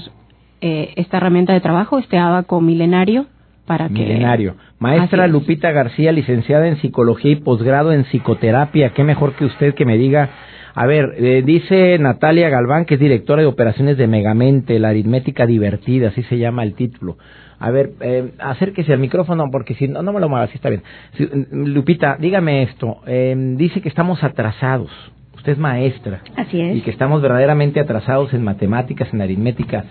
eh, 0.60 0.92
esta 0.96 1.16
herramienta 1.16 1.52
de 1.52 1.60
trabajo, 1.60 1.98
este 1.98 2.18
abaco 2.18 2.60
milenario, 2.60 3.26
para 3.66 3.88
que 3.88 3.94
Milenario. 3.94 4.56
Maestra 4.78 5.24
Así 5.24 5.28
es. 5.28 5.32
Lupita 5.32 5.70
García, 5.72 6.12
licenciada 6.12 6.66
en 6.68 6.76
psicología 6.76 7.32
y 7.32 7.36
posgrado 7.36 7.92
en 7.92 8.04
psicoterapia. 8.04 8.90
Qué 8.90 9.04
mejor 9.04 9.34
que 9.34 9.44
usted 9.44 9.74
que 9.74 9.84
me 9.84 9.96
diga. 9.96 10.30
A 10.74 10.86
ver, 10.86 11.14
eh, 11.18 11.42
dice 11.44 11.98
Natalia 11.98 12.48
Galván, 12.48 12.84
que 12.84 12.94
es 12.94 13.00
directora 13.00 13.42
de 13.42 13.48
operaciones 13.48 13.96
de 13.96 14.06
Megamente, 14.06 14.78
la 14.78 14.88
aritmética 14.90 15.46
divertida, 15.46 16.08
así 16.08 16.22
se 16.24 16.38
llama 16.38 16.62
el 16.62 16.74
título. 16.74 17.16
A 17.58 17.70
ver, 17.70 17.90
eh, 18.00 18.30
acérquese 18.38 18.92
al 18.92 18.98
micrófono 19.00 19.50
porque 19.50 19.74
si 19.74 19.86
no, 19.88 20.02
no 20.02 20.12
me 20.12 20.20
lo 20.20 20.28
mueva, 20.28 20.44
así 20.46 20.54
está 20.56 20.70
bien. 20.70 20.82
Si- 21.16 21.24
mm, 21.26 21.66
Lupita, 21.74 22.16
dígame 22.18 22.62
esto. 22.62 22.98
eh, 23.06 23.34
dice 23.56 23.80
que 23.82 23.88
estamos 23.88 24.22
atrasados. 24.24 24.90
Usted 25.36 25.52
es 25.52 25.58
maestra. 25.58 26.20
Así 26.36 26.60
es. 26.60 26.76
Y 26.76 26.80
que 26.82 26.90
estamos 26.90 27.20
verdaderamente 27.22 27.80
atrasados 27.80 28.32
en 28.34 28.42
matemáticas, 28.44 29.12
en 29.12 29.22
aritmética. 29.22 29.84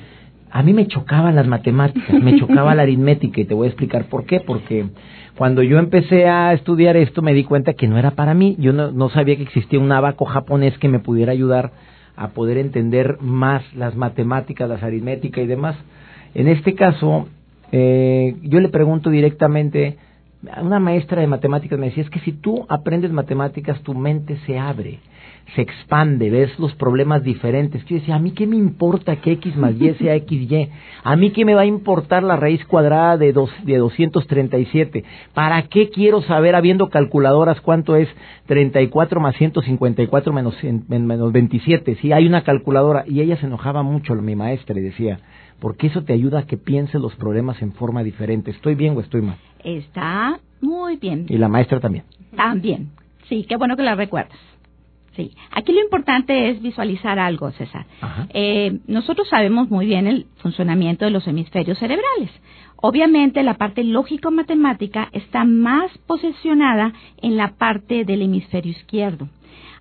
A 0.52 0.64
mí 0.64 0.74
me 0.74 0.88
chocaban 0.88 1.36
las 1.36 1.48
matemáticas, 1.48 2.22
me 2.22 2.40
chocaba 2.40 2.76
la 2.76 2.84
aritmética 2.84 3.42
y 3.42 3.46
te 3.46 3.54
voy 3.54 3.68
a 3.68 3.70
explicar 3.70 4.06
por 4.06 4.26
qué. 4.26 4.40
Porque 4.40 4.88
cuando 5.38 5.62
yo 5.64 5.78
empecé 5.78 6.28
a 6.28 6.54
estudiar 6.54 6.98
esto 6.98 7.22
me 7.22 7.34
di 7.34 7.44
cuenta 7.44 7.74
que 7.74 7.88
no 7.88 7.98
era 7.98 8.12
para 8.12 8.34
mí. 8.34 8.56
Yo 8.60 8.74
no, 8.74 8.92
no 8.92 9.10
sabía 9.10 9.36
que 9.36 9.44
existía 9.44 9.80
un 9.80 9.92
abaco 9.92 10.26
japonés 10.26 10.78
que 10.78 10.90
me 10.90 11.00
pudiera 11.00 11.32
ayudar 11.32 11.72
a 12.16 12.30
poder 12.30 12.58
entender 12.58 13.18
más 13.22 13.64
las 13.76 13.96
matemáticas, 13.96 14.68
las 14.68 14.84
aritméticas 14.84 15.44
y 15.44 15.48
demás. 15.48 15.78
En 16.36 16.48
este 16.48 16.76
caso, 16.76 17.30
eh, 17.72 18.36
yo 18.42 18.60
le 18.60 18.70
pregunto 18.70 19.10
directamente, 19.10 19.98
a 20.52 20.62
una 20.62 20.80
maestra 20.80 21.22
de 21.22 21.28
matemáticas 21.28 21.80
me 21.80 21.88
decía, 21.88 22.04
es 22.04 22.10
que 22.10 22.20
si 22.20 22.34
tú 22.34 22.66
aprendes 22.70 23.12
matemáticas, 23.12 23.82
tu 23.84 23.94
mente 23.94 24.38
se 24.46 24.58
abre, 24.60 25.00
se 25.56 25.62
expande, 25.62 26.30
ves 26.30 26.58
los 26.60 26.74
problemas 26.76 27.24
diferentes. 27.24 27.84
Yo 27.86 27.96
decía, 27.96 28.16
¿a 28.16 28.20
mí 28.20 28.32
qué 28.32 28.48
me 28.48 28.56
importa 28.56 29.16
que 29.18 29.34
X 29.34 29.56
más 29.56 29.74
Y 29.80 29.94
sea 29.96 30.18
XY? 30.28 30.70
¿A 31.04 31.16
mí 31.16 31.32
qué 31.32 31.46
me 31.46 31.56
va 31.56 31.62
a 31.62 31.66
importar 31.66 32.24
la 32.24 32.36
raíz 32.36 32.64
cuadrada 32.66 33.18
de, 33.18 33.34
dos, 33.34 33.50
de 33.64 33.78
237? 33.78 35.04
¿Para 35.34 35.64
qué 35.64 35.90
quiero 35.90 36.22
saber, 36.22 36.56
habiendo 36.56 36.90
calculadoras, 36.90 37.62
cuánto 37.62 37.96
es 37.96 38.08
34 38.48 39.20
más 39.20 39.36
154 39.36 40.34
menos, 40.34 40.56
menos 40.88 41.32
27? 41.32 41.96
Si 41.96 42.12
hay 42.12 42.28
una 42.28 42.44
calculadora. 42.44 43.04
Y 43.08 43.22
ella 43.22 43.38
se 43.38 43.46
enojaba 43.46 43.84
mucho, 43.84 44.16
mi 44.16 44.36
maestra, 44.36 44.78
y 44.78 44.82
decía, 44.82 45.20
porque 45.60 45.88
eso 45.88 46.04
te 46.04 46.14
ayuda 46.14 46.40
a 46.40 46.46
que 46.46 46.58
pienses 46.58 47.02
los 47.02 47.16
problemas 47.16 47.62
en 47.62 47.74
forma 47.74 48.04
diferente. 48.04 48.52
¿Estoy 48.52 48.76
bien 48.76 48.96
o 48.98 49.02
estoy 49.02 49.22
mal? 49.22 49.38
Está 49.64 50.40
muy 50.62 50.98
bien. 50.98 51.26
Y 51.30 51.38
la 51.38 51.48
maestra 51.48 51.80
también. 51.80 52.06
También. 52.36 52.90
Sí, 53.28 53.46
qué 53.48 53.58
bueno 53.58 53.76
que 53.76 53.84
la 53.84 53.96
recuerdas. 53.96 54.38
Sí. 55.20 55.32
Aquí 55.52 55.74
lo 55.74 55.82
importante 55.82 56.50
es 56.50 56.62
visualizar 56.62 57.20
algo, 57.20 57.52
César. 57.52 57.86
Eh, 58.34 58.80
nosotros 58.88 59.28
sabemos 59.28 59.70
muy 59.70 59.86
bien 59.86 60.08
el 60.08 60.28
funcionamiento 60.38 61.04
de 61.04 61.12
los 61.12 61.28
hemisferios 61.28 61.78
cerebrales. 61.78 62.30
Obviamente 62.78 63.44
la 63.44 63.56
parte 63.56 63.84
lógico-matemática 63.84 65.10
está 65.12 65.44
más 65.44 65.92
posicionada 66.08 66.94
en 67.22 67.36
la 67.36 67.50
parte 67.58 68.06
del 68.06 68.22
hemisferio 68.22 68.72
izquierdo. 68.72 69.28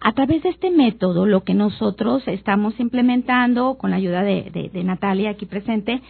A 0.00 0.11
través 0.12 0.42
de 0.42 0.49
este 0.49 0.71
método, 0.73 1.25
lo 1.26 1.45
que 1.45 1.54
nosotros 1.54 2.26
estamos 2.26 2.78
implementando 2.80 3.76
con 3.78 3.90
la 3.90 3.97
ayuda 3.97 4.23
de, 4.25 4.50
de- 4.52 4.71
de 4.71 4.83
Natalia 4.85 5.30
aquí 5.30 5.47
presente 5.47 6.00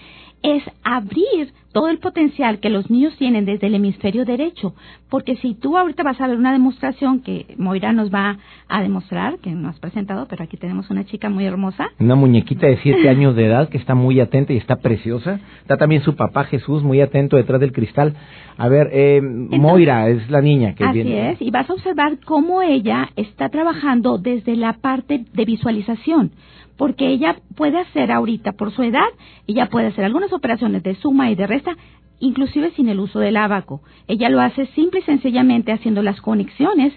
es 0.42 0.62
abrir 0.84 1.52
todo 1.78 1.90
el 1.90 1.98
potencial 1.98 2.58
que 2.58 2.70
los 2.70 2.90
niños 2.90 3.16
tienen 3.18 3.44
desde 3.44 3.68
el 3.68 3.74
hemisferio 3.76 4.24
derecho. 4.24 4.74
Porque 5.08 5.36
si 5.36 5.54
tú 5.54 5.78
ahorita 5.78 6.02
vas 6.02 6.20
a 6.20 6.26
ver 6.26 6.36
una 6.36 6.50
demostración 6.50 7.20
que 7.20 7.54
Moira 7.56 7.92
nos 7.92 8.12
va 8.12 8.36
a 8.68 8.82
demostrar, 8.82 9.38
que 9.38 9.52
no 9.52 9.68
has 9.68 9.78
presentado, 9.78 10.26
pero 10.28 10.42
aquí 10.42 10.56
tenemos 10.56 10.90
una 10.90 11.04
chica 11.04 11.28
muy 11.28 11.44
hermosa. 11.44 11.86
Una 12.00 12.16
muñequita 12.16 12.66
de 12.66 12.78
siete 12.78 13.08
años 13.14 13.36
de 13.36 13.46
edad 13.46 13.68
que 13.68 13.78
está 13.78 13.94
muy 13.94 14.18
atenta 14.18 14.52
y 14.52 14.56
está 14.56 14.80
preciosa. 14.80 15.38
Está 15.60 15.76
también 15.76 16.02
su 16.02 16.16
papá 16.16 16.42
Jesús 16.46 16.82
muy 16.82 17.00
atento 17.00 17.36
detrás 17.36 17.60
del 17.60 17.70
cristal. 17.70 18.14
A 18.56 18.66
ver, 18.66 18.88
eh, 18.92 19.20
Moira 19.22 20.08
es 20.08 20.28
la 20.30 20.42
niña 20.42 20.74
que 20.74 20.82
Así 20.82 20.94
viene. 20.94 21.30
es, 21.30 21.40
y 21.40 21.52
vas 21.52 21.70
a 21.70 21.74
observar 21.74 22.18
cómo 22.24 22.60
ella 22.60 23.08
está 23.14 23.50
trabajando 23.50 24.18
desde 24.18 24.56
la 24.56 24.72
parte 24.72 25.26
de 25.32 25.44
visualización, 25.44 26.32
porque 26.78 27.08
ella 27.08 27.36
puede 27.56 27.78
hacer 27.78 28.10
ahorita, 28.10 28.52
por 28.52 28.72
su 28.72 28.82
edad, 28.82 29.08
ella 29.46 29.68
puede 29.68 29.88
hacer 29.88 30.04
algunas 30.04 30.32
operaciones 30.32 30.82
de 30.84 30.94
suma 30.94 31.30
y 31.30 31.34
de 31.34 31.46
resta, 31.46 31.76
inclusive 32.20 32.70
sin 32.70 32.88
el 32.88 33.00
uso 33.00 33.18
del 33.18 33.36
abaco. 33.36 33.82
Ella 34.06 34.30
lo 34.30 34.40
hace 34.40 34.66
simple 34.68 35.00
y 35.00 35.02
sencillamente 35.02 35.72
haciendo 35.72 36.02
las 36.02 36.20
conexiones, 36.20 36.94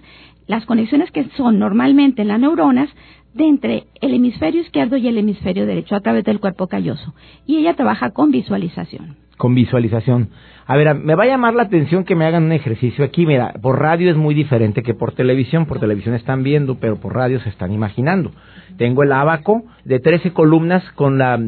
las 0.48 0.66
conexiones 0.66 1.12
que 1.12 1.26
son 1.36 1.60
normalmente 1.60 2.22
en 2.22 2.30
las 2.30 2.40
neuronas, 2.40 2.90
de 3.34 3.48
entre 3.48 3.88
el 4.02 4.14
hemisferio 4.14 4.62
izquierdo 4.62 4.98
y 4.98 5.08
el 5.08 5.18
hemisferio 5.18 5.66
derecho 5.66 5.96
a 5.96 6.02
través 6.02 6.24
del 6.26 6.40
cuerpo 6.40 6.68
calloso. 6.68 7.16
Y 7.48 7.58
ella 7.58 7.76
trabaja 7.76 8.12
con 8.12 8.30
visualización. 8.30 9.18
Con 9.42 9.56
visualización. 9.56 10.30
A 10.68 10.78
ver, 10.78 10.94
me 10.94 11.16
va 11.16 11.24
a 11.24 11.26
llamar 11.26 11.56
la 11.56 11.64
atención 11.64 12.04
que 12.04 12.14
me 12.14 12.28
hagan 12.28 12.44
un 12.44 12.52
ejercicio 12.52 13.04
aquí. 13.04 13.26
Mira, 13.26 13.56
por 13.60 13.80
radio 13.80 14.12
es 14.12 14.16
muy 14.16 14.36
diferente 14.36 14.84
que 14.84 14.94
por 14.94 15.14
televisión. 15.14 15.66
Por 15.66 15.80
televisión 15.80 16.14
están 16.14 16.44
viendo, 16.44 16.76
pero 16.76 16.98
por 16.98 17.16
radio 17.16 17.40
se 17.40 17.50
están 17.50 17.72
imaginando. 17.72 18.30
Tengo 18.78 19.02
el 19.02 19.12
abaco 19.12 19.64
de 19.84 20.00
13 20.00 20.32
columnas 20.32 20.84
con 20.92 21.18
la 21.18 21.40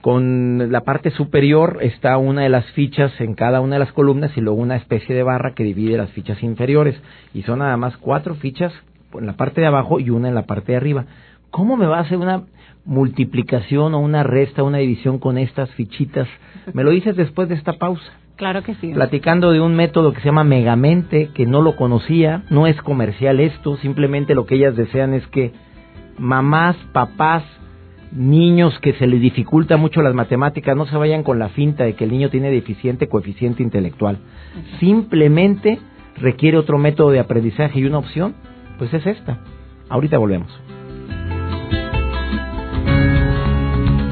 con 0.00 0.72
la 0.72 0.80
parte 0.80 1.10
superior 1.10 1.80
está 1.82 2.16
una 2.16 2.40
de 2.40 2.48
las 2.48 2.64
fichas 2.72 3.12
en 3.20 3.34
cada 3.34 3.60
una 3.60 3.74
de 3.74 3.80
las 3.80 3.92
columnas 3.92 4.34
y 4.34 4.40
luego 4.40 4.58
una 4.58 4.76
especie 4.76 5.14
de 5.14 5.22
barra 5.22 5.52
que 5.54 5.62
divide 5.62 5.98
las 5.98 6.10
fichas 6.12 6.42
inferiores 6.42 6.98
y 7.34 7.42
son 7.42 7.58
nada 7.58 7.76
más 7.76 7.98
cuatro 7.98 8.34
fichas 8.34 8.72
en 9.12 9.26
la 9.26 9.34
parte 9.34 9.60
de 9.60 9.66
abajo 9.66 10.00
y 10.00 10.08
una 10.08 10.28
en 10.28 10.34
la 10.34 10.46
parte 10.46 10.72
de 10.72 10.78
arriba. 10.78 11.04
¿Cómo 11.50 11.76
me 11.76 11.86
va 11.86 11.98
a 11.98 12.00
hacer 12.00 12.16
una 12.16 12.44
multiplicación 12.84 13.94
o 13.94 14.00
una 14.00 14.22
resta, 14.22 14.62
una 14.62 14.78
división 14.78 15.18
con 15.18 15.38
estas 15.38 15.70
fichitas? 15.72 16.28
Me 16.72 16.84
lo 16.84 16.90
dices 16.90 17.16
después 17.16 17.48
de 17.48 17.54
esta 17.54 17.74
pausa. 17.74 18.12
Claro 18.36 18.62
que 18.62 18.74
sí. 18.76 18.92
Platicando 18.92 19.52
de 19.52 19.60
un 19.60 19.76
método 19.76 20.12
que 20.12 20.20
se 20.20 20.26
llama 20.26 20.44
Megamente, 20.44 21.30
que 21.34 21.46
no 21.46 21.62
lo 21.62 21.76
conocía, 21.76 22.44
no 22.50 22.66
es 22.66 22.80
comercial 22.82 23.40
esto, 23.40 23.76
simplemente 23.76 24.34
lo 24.34 24.46
que 24.46 24.56
ellas 24.56 24.74
desean 24.74 25.14
es 25.14 25.26
que 25.28 25.52
mamás, 26.18 26.76
papás, 26.92 27.44
niños 28.12 28.78
que 28.80 28.92
se 28.94 29.06
les 29.06 29.20
dificulta 29.20 29.76
mucho 29.76 30.02
las 30.02 30.14
matemáticas 30.14 30.76
no 30.76 30.86
se 30.86 30.96
vayan 30.96 31.22
con 31.22 31.38
la 31.38 31.48
finta 31.48 31.84
de 31.84 31.94
que 31.94 32.04
el 32.04 32.10
niño 32.10 32.30
tiene 32.30 32.50
deficiente 32.50 33.08
coeficiente 33.08 33.62
intelectual. 33.62 34.18
Simplemente 34.80 35.78
requiere 36.16 36.58
otro 36.58 36.78
método 36.78 37.10
de 37.10 37.20
aprendizaje 37.20 37.80
y 37.80 37.84
una 37.84 37.98
opción, 37.98 38.34
pues 38.78 38.92
es 38.92 39.06
esta. 39.06 39.38
Ahorita 39.88 40.18
volvemos. 40.18 40.50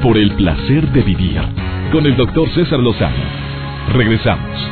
Por 0.01 0.17
el 0.17 0.35
placer 0.35 0.91
de 0.93 1.03
vivir 1.03 1.39
con 1.91 2.07
el 2.07 2.17
doctor 2.17 2.49
César 2.55 2.79
Lozano. 2.79 3.23
Regresamos. 3.93 4.71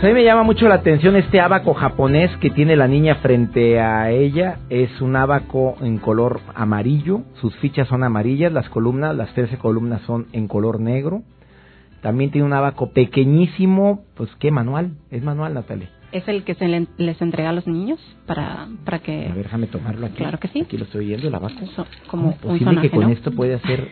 A 0.00 0.06
mí 0.06 0.12
me 0.12 0.22
llama 0.22 0.44
mucho 0.44 0.68
la 0.68 0.76
atención 0.76 1.16
este 1.16 1.40
abaco 1.40 1.74
japonés 1.74 2.30
que 2.36 2.50
tiene 2.50 2.76
la 2.76 2.86
niña 2.86 3.16
frente 3.16 3.80
a 3.80 4.12
ella. 4.12 4.58
Es 4.70 5.00
un 5.00 5.16
abaco 5.16 5.74
en 5.80 5.98
color 5.98 6.38
amarillo. 6.54 7.22
Sus 7.40 7.56
fichas 7.56 7.88
son 7.88 8.04
amarillas. 8.04 8.52
Las 8.52 8.68
columnas, 8.68 9.16
las 9.16 9.34
13 9.34 9.58
columnas 9.58 10.00
son 10.02 10.28
en 10.32 10.46
color 10.46 10.78
negro. 10.78 11.22
También 12.02 12.30
tiene 12.30 12.46
un 12.46 12.52
abaco 12.52 12.92
pequeñísimo. 12.92 14.04
Pues, 14.14 14.30
¿qué 14.38 14.52
manual? 14.52 14.92
Es 15.10 15.24
manual, 15.24 15.54
Natalia. 15.54 15.88
Es 16.12 16.28
el 16.28 16.44
que 16.44 16.54
se 16.54 16.68
le- 16.68 16.86
les 16.98 17.20
entrega 17.22 17.50
a 17.50 17.52
los 17.52 17.66
niños 17.66 17.98
para, 18.26 18.68
para 18.84 18.98
que... 18.98 19.26
A 19.28 19.34
ver, 19.34 19.44
déjame 19.44 19.66
tomarlo 19.66 20.06
aquí. 20.06 20.16
Claro 20.16 20.38
que 20.38 20.48
sí. 20.48 20.60
Aquí 20.62 20.76
lo 20.76 20.84
estoy 20.84 21.06
viendo, 21.06 21.28
el 21.28 21.34
abaco. 21.34 21.66
So- 21.74 21.86
como 22.06 22.22
¿Cómo 22.24 22.30
es 22.30 22.36
un 22.36 22.40
posible 22.50 22.64
que 22.82 22.88
sonaje, 22.88 22.90
con 22.90 23.00
¿no? 23.04 23.08
esto 23.10 23.30
puede 23.32 23.54
hacer 23.54 23.88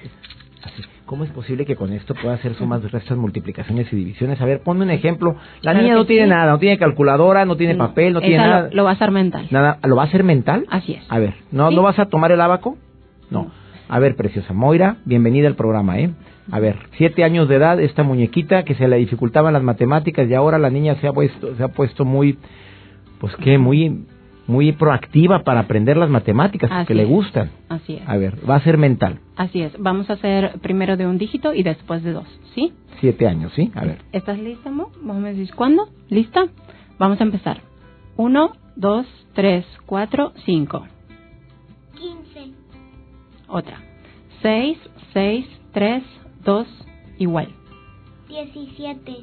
así? 0.62 0.82
¿Cómo 1.06 1.24
es 1.24 1.30
posible 1.30 1.64
que 1.64 1.74
con 1.76 1.92
esto 1.92 2.14
pueda 2.14 2.34
hacer 2.34 2.54
sumas, 2.54 2.82
restas, 2.92 3.16
multiplicaciones 3.16 3.92
y 3.92 3.96
divisiones? 3.96 4.40
A 4.40 4.44
ver, 4.44 4.60
ponme 4.62 4.84
un 4.84 4.90
ejemplo. 4.90 5.34
La 5.62 5.72
niña 5.74 5.94
no 5.94 6.04
tiene 6.04 6.26
nada, 6.28 6.52
no 6.52 6.58
tiene 6.58 6.78
calculadora, 6.78 7.44
no 7.46 7.56
tiene 7.56 7.74
papel, 7.74 8.12
no 8.12 8.20
tiene 8.20 8.36
nada. 8.36 8.68
Lo, 8.72 8.84
va 8.84 8.90
a 8.90 8.92
hacer 8.94 9.10
mental. 9.10 9.48
Nada, 9.50 9.78
¿lo 9.82 9.96
va 9.96 10.02
a 10.02 10.06
hacer 10.06 10.22
mental? 10.22 10.66
Así 10.70 10.92
es. 10.92 11.04
A 11.08 11.18
ver, 11.18 11.34
¿no, 11.50 11.70
¿no 11.70 11.82
vas 11.82 11.98
a 11.98 12.06
tomar 12.06 12.30
el 12.32 12.40
abaco? 12.40 12.76
No. 13.30 13.50
A 13.88 13.98
ver, 13.98 14.14
preciosa 14.14 14.52
Moira, 14.52 14.98
bienvenida 15.04 15.48
al 15.48 15.56
programa, 15.56 15.98
¿eh? 15.98 16.10
A 16.50 16.60
ver, 16.60 16.76
siete 16.96 17.24
años 17.24 17.48
de 17.48 17.56
edad, 17.56 17.80
esta 17.80 18.02
muñequita 18.02 18.64
que 18.64 18.74
se 18.74 18.88
le 18.88 18.96
dificultaban 18.96 19.52
las 19.52 19.62
matemáticas 19.62 20.28
y 20.28 20.34
ahora 20.34 20.58
la 20.58 20.70
niña 20.70 20.96
se 20.96 21.08
ha 21.08 21.12
puesto, 21.12 21.54
se 21.56 21.62
ha 21.62 21.68
puesto 21.68 22.04
muy, 22.04 22.38
pues 23.20 23.34
qué, 23.36 23.58
muy, 23.58 24.04
muy 24.46 24.72
proactiva 24.72 25.44
para 25.44 25.60
aprender 25.60 25.96
las 25.96 26.10
matemáticas 26.10 26.86
que 26.86 26.94
le 26.94 27.04
gustan. 27.04 27.50
Así 27.68 27.94
es. 27.94 28.02
A 28.08 28.16
ver, 28.16 28.38
va 28.48 28.56
a 28.56 28.60
ser 28.60 28.78
mental. 28.78 29.20
Así 29.36 29.62
es. 29.62 29.72
Vamos 29.78 30.10
a 30.10 30.14
hacer 30.14 30.58
primero 30.60 30.96
de 30.96 31.06
un 31.06 31.18
dígito 31.18 31.54
y 31.54 31.62
después 31.62 32.02
de 32.02 32.12
dos, 32.12 32.26
¿sí? 32.54 32.72
Siete 33.00 33.28
años, 33.28 33.52
¿sí? 33.54 33.70
A 33.74 33.84
ver. 33.84 33.98
¿Estás 34.12 34.38
lista, 34.38 34.70
Mo? 34.70 34.90
Vos 35.02 35.16
me 35.16 35.32
decís 35.32 35.52
cuándo. 35.54 35.88
¿Lista? 36.08 36.46
Vamos 36.98 37.20
a 37.20 37.24
empezar. 37.24 37.60
Uno, 38.16 38.52
dos, 38.76 39.06
tres, 39.34 39.64
cuatro, 39.86 40.32
cinco. 40.44 40.86
Quince. 41.94 42.52
Otra. 43.46 43.78
Seis, 44.42 44.78
seis, 45.12 45.46
tres, 45.72 46.02
dos, 46.44 46.66
igual. 47.18 47.48
Diecisiete. 48.28 49.16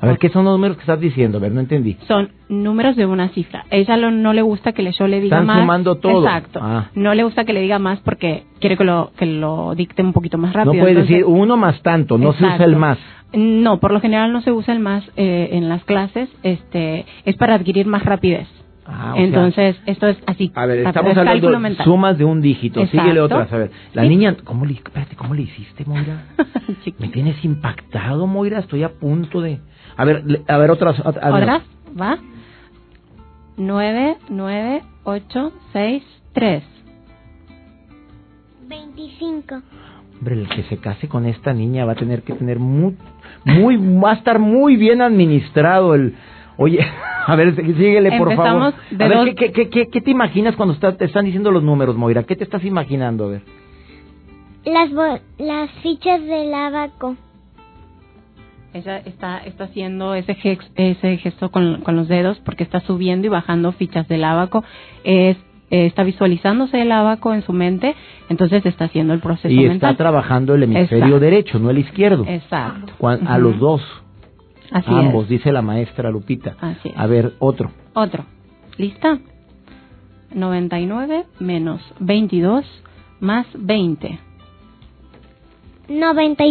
A 0.00 0.06
ver, 0.06 0.18
¿qué 0.18 0.28
son 0.28 0.44
los 0.44 0.54
números 0.54 0.76
que 0.76 0.82
estás 0.82 1.00
diciendo? 1.00 1.38
A 1.38 1.40
ver, 1.40 1.52
no 1.52 1.60
entendí. 1.60 1.96
Son 2.08 2.30
números 2.48 2.96
de 2.96 3.06
una 3.06 3.28
cifra. 3.30 3.64
Ella 3.70 3.96
lo, 3.96 4.10
no 4.10 4.32
le 4.32 4.42
gusta 4.42 4.72
que 4.72 4.82
le, 4.82 4.92
yo 4.92 5.06
le 5.06 5.20
diga 5.20 5.36
Están 5.38 5.46
más. 5.46 5.60
sumando 5.60 5.94
todo. 5.96 6.24
Exacto. 6.26 6.58
Ah. 6.62 6.90
No 6.94 7.14
le 7.14 7.22
gusta 7.22 7.44
que 7.44 7.52
le 7.52 7.60
diga 7.60 7.78
más 7.78 8.00
porque 8.00 8.44
quiere 8.60 8.76
que 8.76 8.84
lo, 8.84 9.12
que 9.16 9.24
lo 9.24 9.74
dicte 9.74 10.02
un 10.02 10.12
poquito 10.12 10.36
más 10.36 10.52
rápido. 10.52 10.74
no 10.74 10.80
puedes 10.80 10.96
Entonces- 10.96 11.16
decir 11.18 11.24
uno 11.26 11.56
más 11.56 11.80
tanto, 11.82 12.18
no 12.18 12.32
se 12.32 12.38
usa 12.38 12.46
Exacto. 12.54 12.64
el 12.64 12.76
más. 12.76 12.98
No, 13.32 13.80
por 13.80 13.92
lo 13.92 14.00
general 14.00 14.32
no 14.32 14.42
se 14.42 14.52
usa 14.52 14.74
el 14.74 14.80
más 14.80 15.04
eh, 15.16 15.50
en 15.52 15.68
las 15.68 15.84
clases. 15.84 16.28
Este, 16.42 17.06
es 17.24 17.36
para 17.36 17.54
adquirir 17.54 17.86
más 17.86 18.04
rapidez. 18.04 18.46
Ah, 18.86 19.12
o 19.12 19.16
sea, 19.16 19.24
Entonces, 19.24 19.76
esto 19.86 20.06
es 20.08 20.18
así. 20.26 20.52
A 20.54 20.66
ver, 20.66 20.86
estamos 20.86 21.12
es 21.12 21.18
hablando 21.18 21.50
de 21.50 21.58
mental. 21.58 21.84
sumas 21.86 22.18
de 22.18 22.24
un 22.24 22.40
dígito. 22.42 22.80
Exacto. 22.80 23.00
Síguele 23.02 23.20
otras. 23.20 23.50
A 23.52 23.56
ver, 23.56 23.70
la 23.94 24.02
Sí. 24.02 24.08
niña, 24.08 24.36
¿cómo 24.44 24.66
le, 24.66 24.74
espérate, 24.74 25.16
¿cómo 25.16 25.32
le 25.34 25.42
hiciste, 25.42 25.84
Moira? 25.86 26.24
Me 26.98 27.08
tienes 27.08 27.42
impactado, 27.44 28.26
Moira. 28.26 28.58
Estoy 28.58 28.82
a 28.82 28.90
punto 28.90 29.40
de. 29.40 29.58
A 29.96 30.04
ver, 30.04 30.22
le- 30.26 30.42
a 30.46 30.58
ver 30.58 30.70
otras. 30.70 30.98
ot- 31.02 31.18
ah, 31.22 31.30
no. 31.30 31.36
¿Otras? 31.36 31.62
¿Va? 31.98 32.18
Nueve, 33.56 34.16
nueve, 34.28 34.82
ocho, 35.04 35.52
seis, 35.72 36.02
tres. 36.34 36.62
Veinticinco. 38.68 39.62
Hombre, 40.18 40.34
el 40.40 40.48
que 40.48 40.62
se 40.64 40.78
case 40.78 41.08
con 41.08 41.26
esta 41.26 41.52
niña 41.52 41.84
va 41.84 41.92
a 41.92 41.96
tener 41.96 42.22
que 42.22 42.32
tener 42.34 42.58
muy, 42.58 42.96
muy, 43.44 43.76
va 43.76 44.12
a 44.12 44.14
estar 44.14 44.38
muy 44.38 44.76
bien 44.76 45.02
administrado 45.02 45.94
el. 45.94 46.14
Oye, 46.56 46.78
a 47.26 47.36
ver, 47.36 47.54
sí- 47.56 47.74
síguele 47.74 48.16
por 48.18 48.34
favor. 48.34 48.74
De 48.90 49.04
a 49.04 49.08
ver, 49.08 49.16
dos- 49.18 49.26
¿qué, 49.30 49.34
qué, 49.34 49.52
qué, 49.52 49.68
qué, 49.70 49.86
qué 49.88 50.00
te 50.00 50.10
imaginas 50.10 50.56
cuando 50.56 50.74
está- 50.74 50.96
te 50.96 51.04
están 51.06 51.24
diciendo 51.24 51.50
los 51.50 51.62
números, 51.62 51.96
Moira? 51.96 52.22
¿Qué 52.24 52.36
te 52.36 52.44
estás 52.44 52.64
imaginando? 52.64 53.24
A 53.26 53.28
ver. 53.28 53.42
Las, 54.64 54.90
bo- 54.92 55.20
las 55.38 55.70
fichas 55.82 56.22
del 56.24 56.52
abaco. 56.54 57.16
Ella 58.72 58.98
está, 58.98 59.38
está 59.38 59.64
haciendo 59.64 60.14
ese, 60.14 60.34
gex- 60.34 60.68
ese 60.74 61.16
gesto 61.18 61.50
con, 61.52 61.82
con 61.82 61.94
los 61.94 62.08
dedos 62.08 62.38
porque 62.44 62.64
está 62.64 62.80
subiendo 62.80 63.26
y 63.26 63.30
bajando 63.30 63.70
fichas 63.72 64.08
del 64.08 64.24
abaco. 64.24 64.64
Es, 65.04 65.36
eh, 65.70 65.86
está 65.86 66.02
visualizándose 66.02 66.82
el 66.82 66.90
abaco 66.90 67.32
en 67.34 67.42
su 67.42 67.52
mente, 67.52 67.94
entonces 68.28 68.66
está 68.66 68.86
haciendo 68.86 69.14
el 69.14 69.20
proceso 69.20 69.48
Y 69.48 69.58
está 69.60 69.68
mental. 69.70 69.96
trabajando 69.96 70.54
el 70.56 70.64
hemisferio 70.64 71.04
Exacto. 71.04 71.20
derecho, 71.20 71.58
no 71.60 71.70
el 71.70 71.78
izquierdo. 71.78 72.24
Exacto. 72.26 72.92
A 73.28 73.38
los 73.38 73.58
dos. 73.60 73.80
Así 74.74 74.90
ambos, 74.90 75.24
es. 75.24 75.28
dice 75.30 75.52
la 75.52 75.62
maestra 75.62 76.10
Lupita. 76.10 76.56
Así 76.60 76.88
es. 76.88 76.94
A 76.96 77.06
ver, 77.06 77.34
otro. 77.38 77.70
Otro. 77.92 78.24
¿Lista? 78.76 79.20
99 80.34 81.26
menos 81.38 81.80
22 82.00 82.64
más 83.20 83.46
20. 83.54 84.18
Noventa 85.88 86.44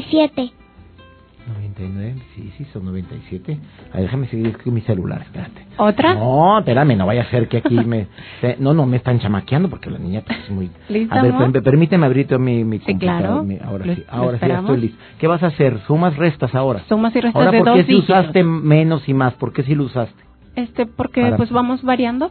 y 2.60 2.66
siete. 2.66 2.66
99, 2.66 2.66
sí, 2.66 2.66
sí, 2.66 2.72
son 2.74 2.86
97. 2.86 3.58
A 3.92 3.94
ver, 3.96 4.04
déjame 4.04 4.28
seguir 4.28 4.58
con 4.58 4.74
mi 4.74 4.82
celular, 4.82 5.22
espérate. 5.22 5.66
¿Otra? 5.78 6.14
No, 6.16 6.60
espérame, 6.60 6.96
no 6.98 7.06
vaya 7.06 7.24
a 7.24 7.30
ser 7.30 7.48
que 7.48 7.58
aquí 7.58 7.76
me... 7.76 8.08
No, 8.60 8.74
no, 8.74 8.86
me 8.86 8.98
están 8.98 9.20
chamaqueando 9.20 9.70
porque 9.70 9.90
la 9.90 9.98
niña 10.00 10.22
pues, 10.26 10.40
es 10.40 10.50
muy... 10.50 10.70
¿Lista, 10.90 11.20
A 11.20 11.24
ver, 11.24 11.32
amor? 11.34 11.64
permíteme 11.64 12.06
abrir 12.06 12.38
mi, 12.40 12.64
mi 12.64 12.80
Sí, 12.80 12.96
claro. 12.98 13.44
mi- 13.44 13.58
ahora 13.58 13.86
Lo- 13.86 13.96
sí, 13.96 14.04
ahora 14.10 14.40
sí, 14.40 14.48
ya 14.48 14.60
estoy 14.60 14.82
listo. 14.82 14.98
¿Qué 15.20 15.28
vas 15.28 15.42
a 15.44 15.48
hacer? 15.48 15.80
¿Sumas, 15.88 16.16
restas 16.18 16.54
ahora? 16.56 16.84
Sumas 16.88 17.16
y 17.16 17.22
restas 17.22 17.36
Ahora, 17.46 17.52
de 17.52 17.64
¿por 17.64 17.74
qué 17.76 17.84
si 17.84 17.94
dígitos. 17.94 18.10
usaste 18.20 18.44
menos 18.44 19.08
y 19.10 19.14
más? 19.14 19.34
¿Por 19.36 19.54
qué 19.54 19.64
si 19.64 19.76
lo 19.76 19.86
usaste? 19.86 20.22
Este, 20.56 20.86
porque 20.86 21.22
Para- 21.22 21.38
pues 21.38 21.52
vamos 21.52 21.82
variando. 21.84 22.30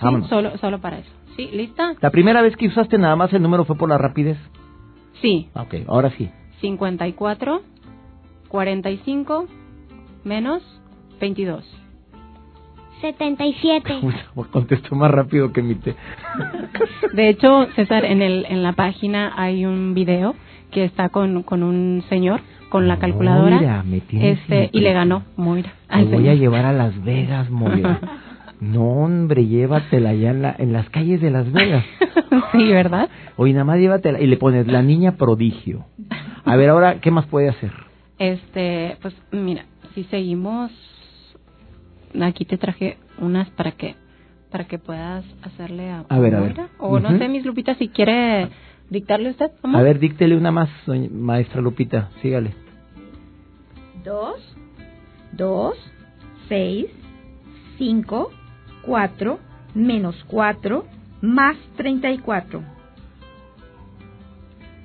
Sí, 0.00 0.06
solo, 0.28 0.56
solo 0.58 0.78
para 0.80 0.98
eso. 0.98 1.10
¿Sí? 1.36 1.48
¿Lista? 1.52 1.94
¿La 2.00 2.10
primera 2.10 2.42
vez 2.42 2.56
que 2.56 2.66
usaste 2.66 2.98
nada 2.98 3.14
más 3.16 3.32
el 3.32 3.42
número 3.42 3.64
fue 3.64 3.76
por 3.76 3.88
la 3.88 3.96
rapidez? 3.98 4.36
Sí. 5.22 5.48
Ok, 5.54 5.74
ahora 5.88 6.10
sí. 6.10 6.30
54, 6.60 7.62
45, 8.48 9.46
menos 10.24 10.62
22. 11.20 11.64
Setenta 13.00 13.46
y 13.46 13.54
siete. 13.54 14.00
Contesto 14.52 14.94
más 14.94 15.10
rápido 15.10 15.52
que 15.52 15.62
mi 15.62 15.74
te... 15.74 15.94
De 17.12 17.28
hecho, 17.28 17.66
César, 17.76 18.04
en, 18.04 18.22
el, 18.22 18.46
en 18.48 18.62
la 18.62 18.72
página 18.72 19.32
hay 19.36 19.66
un 19.66 19.94
video 19.94 20.34
que 20.70 20.84
está 20.84 21.08
con, 21.10 21.42
con 21.42 21.62
un 21.62 22.02
señor 22.08 22.40
con 22.68 22.88
la 22.88 22.98
calculadora 22.98 23.56
Moira, 23.56 23.82
me 23.84 24.02
este 24.30 24.70
y 24.72 24.80
le 24.80 24.92
ganó 24.92 25.22
Moira. 25.36 25.72
Te 25.88 26.04
voy 26.04 26.28
a 26.28 26.34
llevar 26.34 26.64
a 26.64 26.72
Las 26.72 27.02
Vegas, 27.04 27.50
Moira. 27.50 28.00
No, 28.58 29.02
hombre, 29.02 29.46
llévatela 29.46 30.10
allá 30.10 30.30
en, 30.30 30.40
la, 30.40 30.56
en 30.58 30.72
las 30.72 30.88
calles 30.88 31.20
de 31.20 31.30
Las 31.30 31.52
Vegas. 31.52 31.84
sí, 32.52 32.72
¿verdad? 32.72 33.10
Oye, 33.36 33.52
nada 33.52 33.64
más 33.64 33.78
llévatela 33.78 34.18
y 34.18 34.26
le 34.26 34.38
pones 34.38 34.66
la 34.66 34.80
niña 34.80 35.16
prodigio. 35.16 35.84
A 36.42 36.56
ver, 36.56 36.70
ahora, 36.70 37.00
¿qué 37.00 37.10
más 37.10 37.26
puede 37.26 37.50
hacer? 37.50 37.72
Este, 38.18 38.96
pues 39.02 39.14
mira, 39.30 39.64
si 39.94 40.04
seguimos, 40.04 40.72
aquí 42.20 42.44
te 42.44 42.56
traje 42.58 42.96
unas 43.18 43.48
para 43.50 43.72
que 43.72 43.94
para 44.50 44.66
que 44.68 44.78
puedas 44.78 45.24
hacerle 45.42 45.90
a, 45.90 46.04
A 46.08 46.18
ver, 46.18 46.34
a 46.34 46.40
ver. 46.40 46.54
O 46.78 46.98
no 47.00 47.18
sé, 47.18 47.28
Miss 47.28 47.44
Lupita, 47.44 47.74
si 47.74 47.88
quiere 47.88 48.48
dictarle 48.88 49.30
usted. 49.30 49.50
amor. 49.62 49.80
A 49.80 49.84
ver, 49.84 49.98
díctele 49.98 50.36
una 50.36 50.50
más, 50.52 50.70
doña- 50.86 51.10
maestra 51.10 51.60
Lupita, 51.60 52.10
sígale. 52.22 52.54
2, 54.04 54.56
2, 55.32 55.74
6, 56.48 56.86
5, 57.76 58.30
4, 58.82 59.38
menos 59.74 60.24
4, 60.28 60.86
más 61.20 61.56
34. 61.76 62.62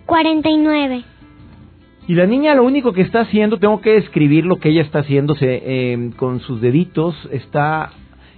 Cuarenta 0.06 0.50
y 0.50 0.58
nueve. 0.58 1.04
Y 2.08 2.16
la 2.16 2.26
niña 2.26 2.56
lo 2.56 2.64
único 2.64 2.94
que 2.94 3.02
está 3.02 3.22
haciendo, 3.22 3.58
tengo 3.58 3.80
que 3.82 3.92
describir 3.92 4.46
lo 4.46 4.58
que 4.58 4.70
ella 4.70 4.82
está 4.82 5.00
haciendo, 5.00 5.36
eh, 5.40 6.12
con 6.18 6.40
sus 6.42 6.60
deditos 6.62 7.16
está 7.32 7.92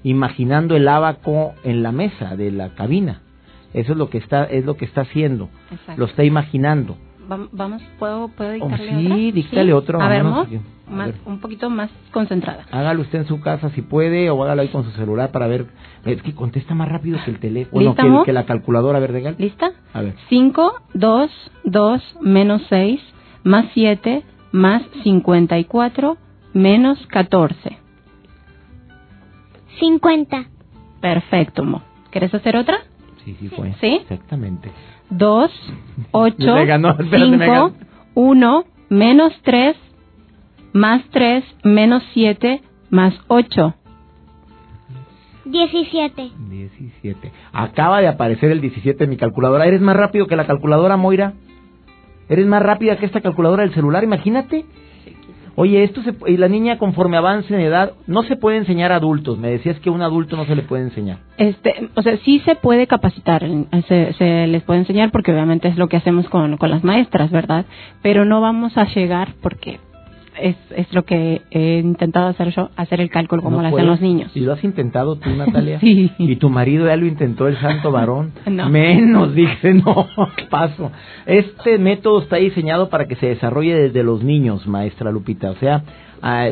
imaginando 0.03 0.75
el 0.75 0.87
abaco 0.87 1.53
en 1.63 1.81
la 1.81 1.91
mesa 1.91 2.35
de 2.35 2.51
la 2.51 2.69
cabina. 2.75 3.21
Eso 3.73 3.93
es 3.93 3.97
lo 3.97 4.09
que 4.09 4.17
está, 4.19 4.43
es 4.45 4.65
lo 4.65 4.75
que 4.75 4.85
está 4.85 5.01
haciendo. 5.01 5.49
Exacto. 5.71 5.99
Lo 5.99 6.05
está 6.05 6.23
imaginando. 6.23 6.97
Vam- 7.27 7.47
Vamos, 7.53 7.81
¿puedo, 7.99 8.27
puedo 8.27 8.51
Oh, 8.51 8.53
dictarle 8.67 8.89
sí, 8.99 9.05
otra? 9.07 9.15
díctale 9.31 9.73
otro, 9.73 10.01
A 10.01 10.09
ver, 10.09 10.23
sí. 10.49 10.59
A 10.87 10.91
más, 10.91 11.07
ver. 11.07 11.15
un 11.25 11.39
poquito 11.39 11.69
más 11.69 11.89
concentrada. 12.11 12.65
Hágalo 12.69 13.01
usted 13.01 13.19
en 13.19 13.27
su 13.27 13.39
casa 13.39 13.69
si 13.69 13.81
puede 13.81 14.29
o 14.29 14.43
hágalo 14.43 14.61
ahí 14.61 14.67
con 14.67 14.83
su 14.83 14.91
celular 14.91 15.31
para 15.31 15.47
ver. 15.47 15.67
Es 16.05 16.21
que 16.21 16.35
contesta 16.35 16.75
más 16.75 16.89
rápido 16.89 17.17
que 17.23 17.31
el 17.31 17.39
teléfono, 17.39 17.81
¿Lista, 17.81 18.03
que, 18.03 18.25
que 18.25 18.33
la 18.33 18.45
calculadora, 18.45 18.97
a 18.97 19.01
ver. 19.01 19.35
¿Lista? 19.39 19.71
A 19.93 20.01
ver. 20.01 20.15
5, 20.27 20.73
2, 20.93 21.31
2, 21.63 22.17
menos 22.21 22.61
6, 22.67 22.99
más 23.43 23.65
7, 23.73 24.23
más 24.51 24.83
54, 25.03 26.17
menos 26.53 27.05
14. 27.07 27.77
Cincuenta. 29.79 30.45
Perfecto, 31.01 31.63
Mo. 31.63 31.81
¿Quieres 32.11 32.33
hacer 32.33 32.55
otra? 32.55 32.77
Sí, 33.25 33.35
sí 33.39 33.49
fue. 33.49 33.73
¿Sí? 33.81 33.99
Exactamente. 34.01 34.71
2, 35.09 35.51
8, 36.11 36.55
Me 36.55 36.65
ganó, 36.65 36.91
espérate, 36.91 37.37
me 37.37 37.47
ganó. 37.47 37.69
5, 37.69 37.85
1, 38.15 38.65
menos 38.89 39.33
3, 39.43 39.75
más 40.73 41.03
3, 41.11 41.43
menos 41.63 42.03
7, 42.13 42.61
más 42.89 43.13
8. 43.27 43.75
Diecisiete. 45.45 46.31
17. 46.49 47.31
Acaba 47.51 47.99
de 47.99 48.07
aparecer 48.07 48.51
el 48.51 48.61
17 48.61 49.03
en 49.03 49.09
mi 49.09 49.17
calculadora. 49.17 49.65
¿Eres 49.65 49.81
más 49.81 49.95
rápido 49.95 50.27
que 50.27 50.35
la 50.35 50.47
calculadora, 50.47 50.95
Moira? 50.95 51.33
¿Eres 52.29 52.45
más 52.45 52.61
rápida 52.61 52.97
que 52.97 53.05
esta 53.05 53.21
calculadora 53.21 53.63
del 53.63 53.73
celular? 53.73 54.03
Imagínate. 54.03 54.65
Oye, 55.55 55.83
esto 55.83 56.01
se, 56.01 56.15
y 56.25 56.37
la 56.37 56.47
niña 56.47 56.79
conforme 56.79 57.15
avance 57.15 57.53
en 57.53 57.59
edad, 57.59 57.93
no 58.07 58.23
se 58.23 58.35
puede 58.35 58.57
enseñar 58.57 58.91
a 58.91 58.95
adultos. 58.95 59.37
Me 59.37 59.51
decías 59.51 59.79
que 59.79 59.89
a 59.89 59.91
un 59.91 60.01
adulto 60.01 60.35
no 60.35 60.45
se 60.45 60.55
le 60.55 60.63
puede 60.63 60.83
enseñar. 60.83 61.19
Este, 61.37 61.89
o 61.93 62.01
sea, 62.01 62.17
sí 62.25 62.39
se 62.39 62.55
puede 62.55 62.87
capacitar, 62.87 63.45
se, 63.87 64.13
se 64.13 64.47
les 64.47 64.63
puede 64.63 64.79
enseñar 64.79 65.11
porque 65.11 65.31
obviamente 65.31 65.67
es 65.67 65.77
lo 65.77 65.87
que 65.87 65.97
hacemos 65.97 66.27
con, 66.29 66.57
con 66.57 66.71
las 66.71 66.83
maestras, 66.83 67.29
¿verdad? 67.29 67.65
Pero 68.01 68.25
no 68.25 68.41
vamos 68.41 68.75
a 68.77 68.85
llegar 68.85 69.35
porque 69.41 69.79
es, 70.39 70.55
es 70.75 70.91
lo 70.93 71.03
que 71.03 71.41
he 71.51 71.79
intentado 71.79 72.27
hacer 72.27 72.53
yo, 72.53 72.69
hacer 72.75 73.01
el 73.01 73.09
cálculo 73.09 73.41
como 73.41 73.61
lo 73.61 73.67
hacen 73.67 73.87
los 73.87 74.01
niños. 74.01 74.31
¿Y 74.35 74.41
lo 74.41 74.53
has 74.53 74.63
intentado 74.63 75.15
tú, 75.15 75.29
Natalia? 75.37 75.79
sí. 75.79 76.11
¿Y 76.17 76.35
tu 76.37 76.49
marido 76.49 76.87
ya 76.87 76.95
lo 76.95 77.05
intentó, 77.05 77.47
el 77.47 77.57
santo 77.57 77.91
varón? 77.91 78.31
no. 78.45 78.69
Menos, 78.69 79.33
dije, 79.33 79.73
no, 79.85 80.07
paso. 80.49 80.91
Este 81.25 81.77
método 81.77 82.21
está 82.21 82.37
diseñado 82.37 82.89
para 82.89 83.07
que 83.07 83.15
se 83.15 83.27
desarrolle 83.27 83.75
desde 83.75 84.03
los 84.03 84.23
niños, 84.23 84.67
maestra 84.67 85.11
Lupita. 85.11 85.51
O 85.51 85.55
sea, 85.55 85.83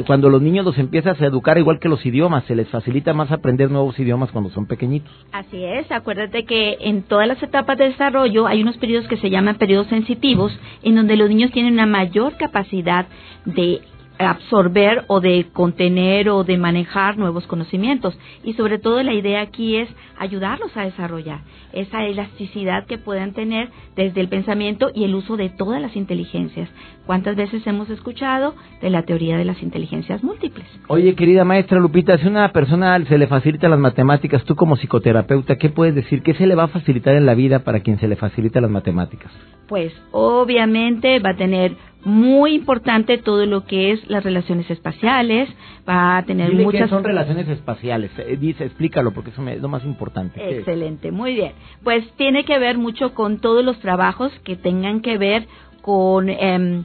cuando 0.06 0.30
los 0.30 0.42
niños 0.42 0.66
los 0.66 0.78
empiezas 0.78 1.22
a 1.22 1.26
educar 1.26 1.58
igual 1.58 1.80
que 1.80 1.88
los 1.88 2.06
idiomas, 2.06 2.44
se 2.46 2.56
les 2.56 2.68
facilita 2.68 3.14
más 3.14 3.32
aprender 3.32 3.72
nuevos 3.72 3.98
idiomas 4.00 4.32
cuando 4.32 4.50
son 4.50 4.66
pequeñitos. 4.66 5.12
Así 5.32 5.64
es, 5.64 5.90
acuérdate 5.92 6.44
que 6.44 6.78
en 6.82 7.04
todas 7.04 7.28
las 7.28 7.42
etapas 7.42 7.78
de 7.78 7.86
desarrollo 7.86 8.48
hay 8.48 8.62
unos 8.62 8.78
periodos 8.78 9.08
que 9.08 9.18
se 9.18 9.30
llaman 9.30 9.56
periodos 9.56 9.88
sensitivos, 9.88 10.52
en 10.84 10.96
donde 10.96 11.16
los 11.16 11.30
niños 11.30 11.52
tienen 11.52 11.74
una 11.74 11.86
mayor 11.86 12.36
capacidad 12.38 13.08
de 13.46 13.82
absorber 14.26 15.06
o 15.08 15.20
de 15.20 15.48
contener 15.52 16.30
o 16.30 16.44
de 16.44 16.58
manejar 16.58 17.18
nuevos 17.18 17.48
conocimientos. 17.48 18.18
Y 18.44 18.54
sobre 18.54 18.80
todo 18.80 19.02
la 19.04 19.14
idea 19.14 19.42
aquí 19.42 19.78
es 19.78 19.90
ayudarlos 20.18 20.76
a 20.78 20.84
desarrollar 20.84 21.42
esa 21.74 22.06
elasticidad 22.06 22.86
que 22.86 22.98
puedan 22.98 23.34
tener 23.34 23.70
desde 23.96 24.22
el 24.22 24.28
pensamiento 24.28 24.92
y 24.94 25.04
el 25.04 25.16
uso 25.16 25.38
de 25.38 25.50
todas 25.50 25.82
las 25.82 25.96
inteligencias. 25.96 26.70
¿Cuántas 27.06 27.36
veces 27.36 27.66
hemos 27.66 27.90
escuchado 27.90 28.56
de 28.82 28.90
la 28.90 29.04
teoría 29.04 29.38
de 29.38 29.46
las 29.46 29.62
inteligencias 29.62 30.24
múltiples? 30.24 30.68
Oye, 30.88 31.16
querida 31.16 31.44
maestra 31.44 31.80
Lupita, 31.80 32.18
si 32.18 32.28
a 32.28 32.30
una 32.30 32.52
persona 32.52 33.04
se 33.06 33.18
le 33.18 33.28
facilita 33.28 33.68
las 33.70 33.80
matemáticas, 33.80 34.44
tú 34.44 34.56
como 34.56 34.76
psicoterapeuta, 34.76 35.58
¿qué 35.58 35.70
puedes 35.70 35.96
decir? 35.96 36.22
¿Qué 36.22 36.34
se 36.34 36.48
le 36.48 36.56
va 36.56 36.64
a 36.64 36.68
facilitar 36.68 37.16
en 37.16 37.26
la 37.26 37.34
vida 37.34 37.60
para 37.60 37.80
quien 37.80 38.00
se 38.00 38.08
le 38.08 38.16
facilita 38.16 38.62
las 38.62 38.72
matemáticas? 38.72 39.32
Pues 39.68 39.94
obviamente 40.12 41.20
va 41.20 41.32
a 41.32 41.36
tener 41.38 41.76
muy 42.04 42.56
importante 42.56 43.18
todo 43.18 43.46
lo 43.46 43.66
que 43.66 43.92
es 43.92 44.10
las 44.10 44.24
relaciones 44.24 44.70
espaciales, 44.70 45.50
va 45.88 46.18
a 46.18 46.24
tener 46.24 46.50
Dile 46.52 46.64
muchas... 46.64 46.84
¿Qué 46.84 46.90
son 46.90 47.04
relaciones 47.04 47.48
espaciales? 47.48 48.12
Eh, 48.18 48.38
Dice, 48.40 48.66
explícalo 48.66 49.12
porque 49.12 49.30
eso 49.30 49.48
es 49.48 49.62
lo 49.62 49.70
más 49.70 49.86
importante. 49.86 50.58
Excelente, 50.58 51.12
muy 51.12 51.36
bien. 51.36 51.54
Pues 51.84 52.10
tiene 52.18 52.44
que 52.44 52.58
ver 52.60 52.78
mucho 52.78 53.14
con 53.14 53.40
todos 53.40 53.64
los 53.64 53.80
trabajos 53.80 54.32
que 54.44 54.56
tengan 54.56 55.02
que 55.02 55.18
ver 55.18 55.48
con 55.82 56.30
eh, 56.30 56.84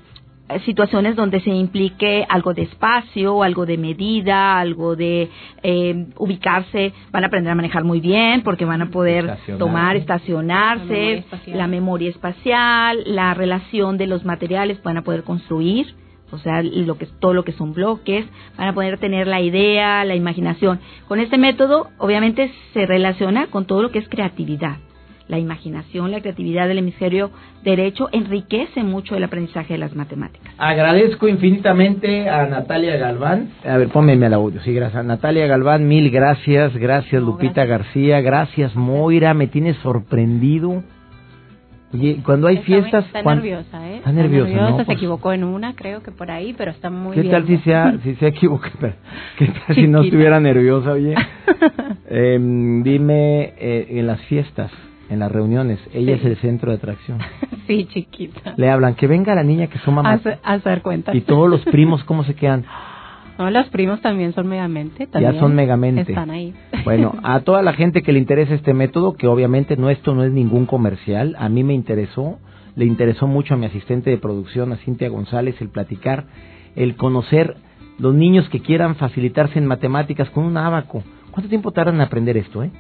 situaciones 0.64 1.16
donde 1.16 1.40
se 1.40 1.50
implique 1.50 2.24
algo 2.28 2.54
de 2.54 2.62
espacio, 2.62 3.42
algo 3.42 3.66
de 3.66 3.76
medida, 3.78 4.58
algo 4.58 4.94
de 4.94 5.28
eh, 5.62 6.06
ubicarse, 6.16 6.92
van 7.10 7.24
a 7.24 7.26
aprender 7.26 7.52
a 7.52 7.56
manejar 7.56 7.84
muy 7.84 8.00
bien 8.00 8.42
porque 8.42 8.64
van 8.64 8.82
a 8.82 8.90
poder 8.90 9.38
tomar, 9.58 9.96
estacionarse, 9.96 11.24
la 11.46 11.66
memoria, 11.66 12.10
espacial, 12.10 13.02
la 13.06 13.34
relación 13.34 13.98
de 13.98 14.06
los 14.06 14.24
materiales, 14.24 14.82
van 14.82 14.98
a 14.98 15.02
poder 15.02 15.24
construir, 15.24 15.94
o 16.30 16.38
sea, 16.38 16.62
lo 16.62 16.96
que 16.96 17.06
todo 17.06 17.34
lo 17.34 17.44
que 17.44 17.52
son 17.52 17.72
bloques, 17.72 18.24
van 18.56 18.68
a 18.68 18.72
poder 18.72 18.98
tener 18.98 19.26
la 19.26 19.40
idea, 19.40 20.04
la 20.04 20.14
imaginación. 20.14 20.80
Con 21.08 21.18
este 21.18 21.38
método, 21.38 21.88
obviamente, 21.98 22.52
se 22.72 22.86
relaciona 22.86 23.48
con 23.48 23.66
todo 23.66 23.82
lo 23.82 23.90
que 23.90 23.98
es 23.98 24.08
creatividad 24.08 24.78
la 25.28 25.38
imaginación, 25.38 26.12
la 26.12 26.20
creatividad 26.20 26.68
del 26.68 26.78
hemisferio 26.78 27.30
derecho 27.64 28.08
enriquece 28.12 28.84
mucho 28.84 29.16
el 29.16 29.24
aprendizaje 29.24 29.74
de 29.74 29.78
las 29.78 29.94
matemáticas. 29.96 30.54
Agradezco 30.56 31.26
infinitamente 31.28 32.28
a 32.28 32.46
Natalia 32.46 32.96
Galván. 32.96 33.50
A 33.64 33.76
ver, 33.76 33.88
pónmeme 33.88 34.26
al 34.26 34.34
audio. 34.34 34.60
Sí, 34.62 34.72
gracias. 34.72 35.04
Natalia 35.04 35.46
Galván, 35.46 35.88
mil 35.88 36.10
gracias. 36.10 36.76
Gracias, 36.76 37.20
Lupita 37.22 37.64
García. 37.64 38.20
Gracias, 38.20 38.76
Moira. 38.76 39.34
Me 39.34 39.48
tienes 39.48 39.76
sorprendido. 39.78 40.82
Oye, 41.94 42.18
cuando 42.24 42.48
hay 42.48 42.58
fiestas... 42.58 43.06
Está 43.06 43.22
cuando... 43.22 43.42
nerviosa, 43.44 43.88
¿eh? 43.88 43.96
Está 43.98 44.12
nerviosa, 44.12 44.52
¿no? 44.52 44.78
Se 44.78 44.84
Pues- 44.84 44.96
equivocó 44.98 45.32
en 45.32 45.44
una, 45.44 45.74
creo 45.76 46.02
que 46.02 46.10
por 46.10 46.30
ahí, 46.32 46.52
pero 46.58 46.72
está 46.72 46.90
muy 46.90 47.14
¿Qué 47.14 47.22
bien. 47.22 47.32
tal 47.32 47.46
si 47.46 47.56
se, 47.58 47.74
ha- 47.74 47.96
si 48.02 48.14
se 48.16 48.26
equivoca? 48.26 48.70
¿Qué 49.38 49.46
tal 49.46 49.74
si 49.76 49.86
no 49.86 50.02
estuviera 50.02 50.38
nerviosa, 50.40 50.92
oye? 50.92 51.14
Em, 52.08 52.82
dime, 52.82 53.54
eh, 53.58 53.86
en 53.90 54.06
las 54.06 54.20
fiestas, 54.22 54.70
en 55.10 55.18
las 55.20 55.30
reuniones, 55.30 55.78
ella 55.92 56.14
Sí. 56.14 56.20
es 56.20 56.24
el 56.26 56.36
centro 56.38 56.70
de 56.70 56.78
atracción. 56.78 57.18
sí, 57.66 57.86
chiquita. 57.86 58.54
Le 58.56 58.70
hablan, 58.70 58.94
que 58.94 59.06
venga 59.06 59.34
la 59.34 59.42
niña 59.42 59.68
que 59.68 59.78
su 59.78 59.90
mamá. 59.92 60.12
Hacer, 60.12 60.38
hacer 60.42 60.82
cuentas. 60.82 61.14
Y 61.14 61.20
todos 61.20 61.48
los 61.48 61.62
primos, 61.64 62.02
¿cómo 62.04 62.24
se 62.24 62.34
quedan? 62.34 62.64
No, 63.38 63.50
los 63.50 63.66
primos 63.68 64.00
también 64.00 64.32
son 64.32 64.46
megamente. 64.48 65.06
También 65.08 65.34
ya 65.34 65.40
son 65.40 65.54
megamente. 65.54 66.00
Están 66.10 66.30
ahí. 66.30 66.54
Bueno, 66.86 67.12
a 67.22 67.40
toda 67.40 67.60
la 67.60 67.74
gente 67.74 68.02
que 68.02 68.10
le 68.12 68.18
interesa 68.18 68.54
este 68.54 68.72
método, 68.72 69.12
que 69.14 69.26
obviamente 69.26 69.76
no 69.76 69.90
esto 69.90 70.14
no 70.14 70.24
es 70.24 70.32
ningún 70.32 70.64
comercial, 70.64 71.36
a 71.38 71.50
mí 71.50 71.62
me 71.62 71.74
interesó, 71.74 72.38
le 72.76 72.86
interesó 72.86 73.26
mucho 73.26 73.52
a 73.52 73.56
mi 73.58 73.66
asistente 73.66 74.08
de 74.08 74.16
producción, 74.16 74.72
a 74.72 74.76
Cintia 74.76 75.10
González, 75.10 75.60
el 75.60 75.68
platicar, 75.68 76.24
el 76.76 76.96
conocer 76.96 77.56
los 77.98 78.14
niños 78.14 78.48
que 78.48 78.60
quieran 78.60 78.94
facilitarse 78.94 79.58
en 79.58 79.66
matemáticas 79.66 80.30
con 80.30 80.44
un 80.44 80.56
abaco. 80.56 81.02
¿Cuánto 81.36 81.50
tiempo 81.50 81.70
tardan 81.70 81.96
en 81.96 82.00
aprender 82.00 82.38
esto, 82.38 82.62
eh? 82.62 82.70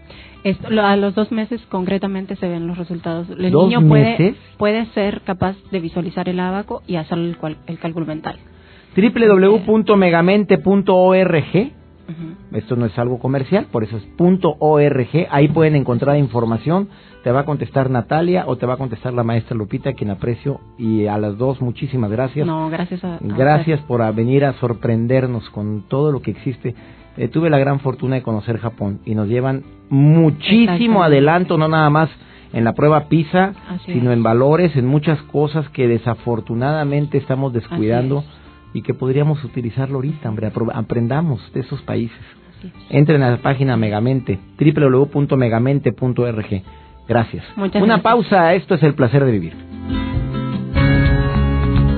Esto, 0.42 0.70
lo- 0.70 0.80
a 0.86 0.96
los 0.96 1.14
dos 1.14 1.30
meses 1.30 1.60
concretamente 1.68 2.36
se 2.36 2.48
ven 2.48 2.66
los 2.66 2.78
resultados. 2.78 3.28
El 3.28 3.50
¿Dos 3.50 3.68
niño 3.68 3.86
puede, 3.86 4.12
meses? 4.18 4.36
puede 4.56 4.86
ser 4.94 5.20
capaz 5.26 5.56
de 5.70 5.78
visualizar 5.78 6.26
el 6.30 6.40
abaco 6.40 6.80
y 6.86 6.96
hacer 6.96 7.18
el, 7.18 7.36
cual- 7.36 7.58
el 7.66 7.78
cálculo 7.78 8.06
mental. 8.06 8.36
www.megamente.org 8.96 11.72
Ujú. 12.08 12.56
Esto 12.56 12.76
no 12.76 12.86
es 12.86 12.96
algo 13.00 13.18
comercial, 13.18 13.66
por 13.72 13.82
eso 13.82 13.96
es 13.96 14.06
.org. 14.60 15.08
Ahí 15.28 15.48
pueden 15.48 15.74
encontrar 15.74 16.16
información. 16.16 16.88
Te 17.24 17.32
va 17.32 17.40
a 17.40 17.44
contestar 17.44 17.90
Natalia 17.90 18.44
o 18.46 18.54
te 18.56 18.64
va 18.64 18.74
a 18.74 18.76
contestar 18.76 19.12
la 19.12 19.24
maestra 19.24 19.56
Lupita, 19.56 19.92
quien 19.92 20.10
aprecio. 20.10 20.60
Y 20.78 21.06
a 21.08 21.18
las 21.18 21.36
dos, 21.36 21.60
muchísimas 21.60 22.10
gracias. 22.12 22.46
No, 22.46 22.70
gracias 22.70 23.02
a, 23.04 23.16
a 23.16 23.18
Gracias 23.20 23.80
por 23.80 24.14
venir 24.14 24.44
a 24.44 24.52
sorprendernos 24.54 25.50
con 25.50 25.82
todo 25.88 26.12
lo 26.12 26.22
que 26.22 26.30
existe. 26.30 26.76
Eh, 27.16 27.28
tuve 27.28 27.48
la 27.50 27.58
gran 27.58 27.80
fortuna 27.80 28.16
de 28.16 28.22
conocer 28.22 28.58
Japón 28.58 29.00
y 29.04 29.14
nos 29.14 29.28
llevan 29.28 29.62
muchísimo 29.88 31.02
adelanto, 31.02 31.56
no 31.56 31.68
nada 31.68 31.88
más 31.90 32.10
en 32.52 32.64
la 32.64 32.74
prueba 32.74 33.08
PISA, 33.08 33.52
Así 33.70 33.92
sino 33.94 34.10
es. 34.10 34.16
en 34.16 34.22
valores, 34.22 34.76
en 34.76 34.86
muchas 34.86 35.20
cosas 35.22 35.68
que 35.70 35.88
desafortunadamente 35.88 37.18
estamos 37.18 37.52
descuidando 37.52 38.24
y 38.74 38.82
que 38.82 38.94
podríamos 38.94 39.42
utilizarlo 39.44 39.96
ahorita, 39.96 40.28
hombre, 40.28 40.50
aprendamos 40.74 41.40
de 41.54 41.60
esos 41.60 41.80
países. 41.82 42.18
Es. 42.62 42.70
Entren 42.90 43.22
a 43.22 43.30
la 43.30 43.36
página 43.38 43.76
Megamente, 43.76 44.38
www.megamente.org. 44.58 46.62
Gracias. 47.08 47.44
Muchas 47.56 47.82
Una 47.82 47.98
gracias. 47.98 48.02
pausa, 48.02 48.54
esto 48.54 48.74
es 48.74 48.82
el 48.82 48.94
placer 48.94 49.24
de 49.24 49.32
vivir. 49.32 49.52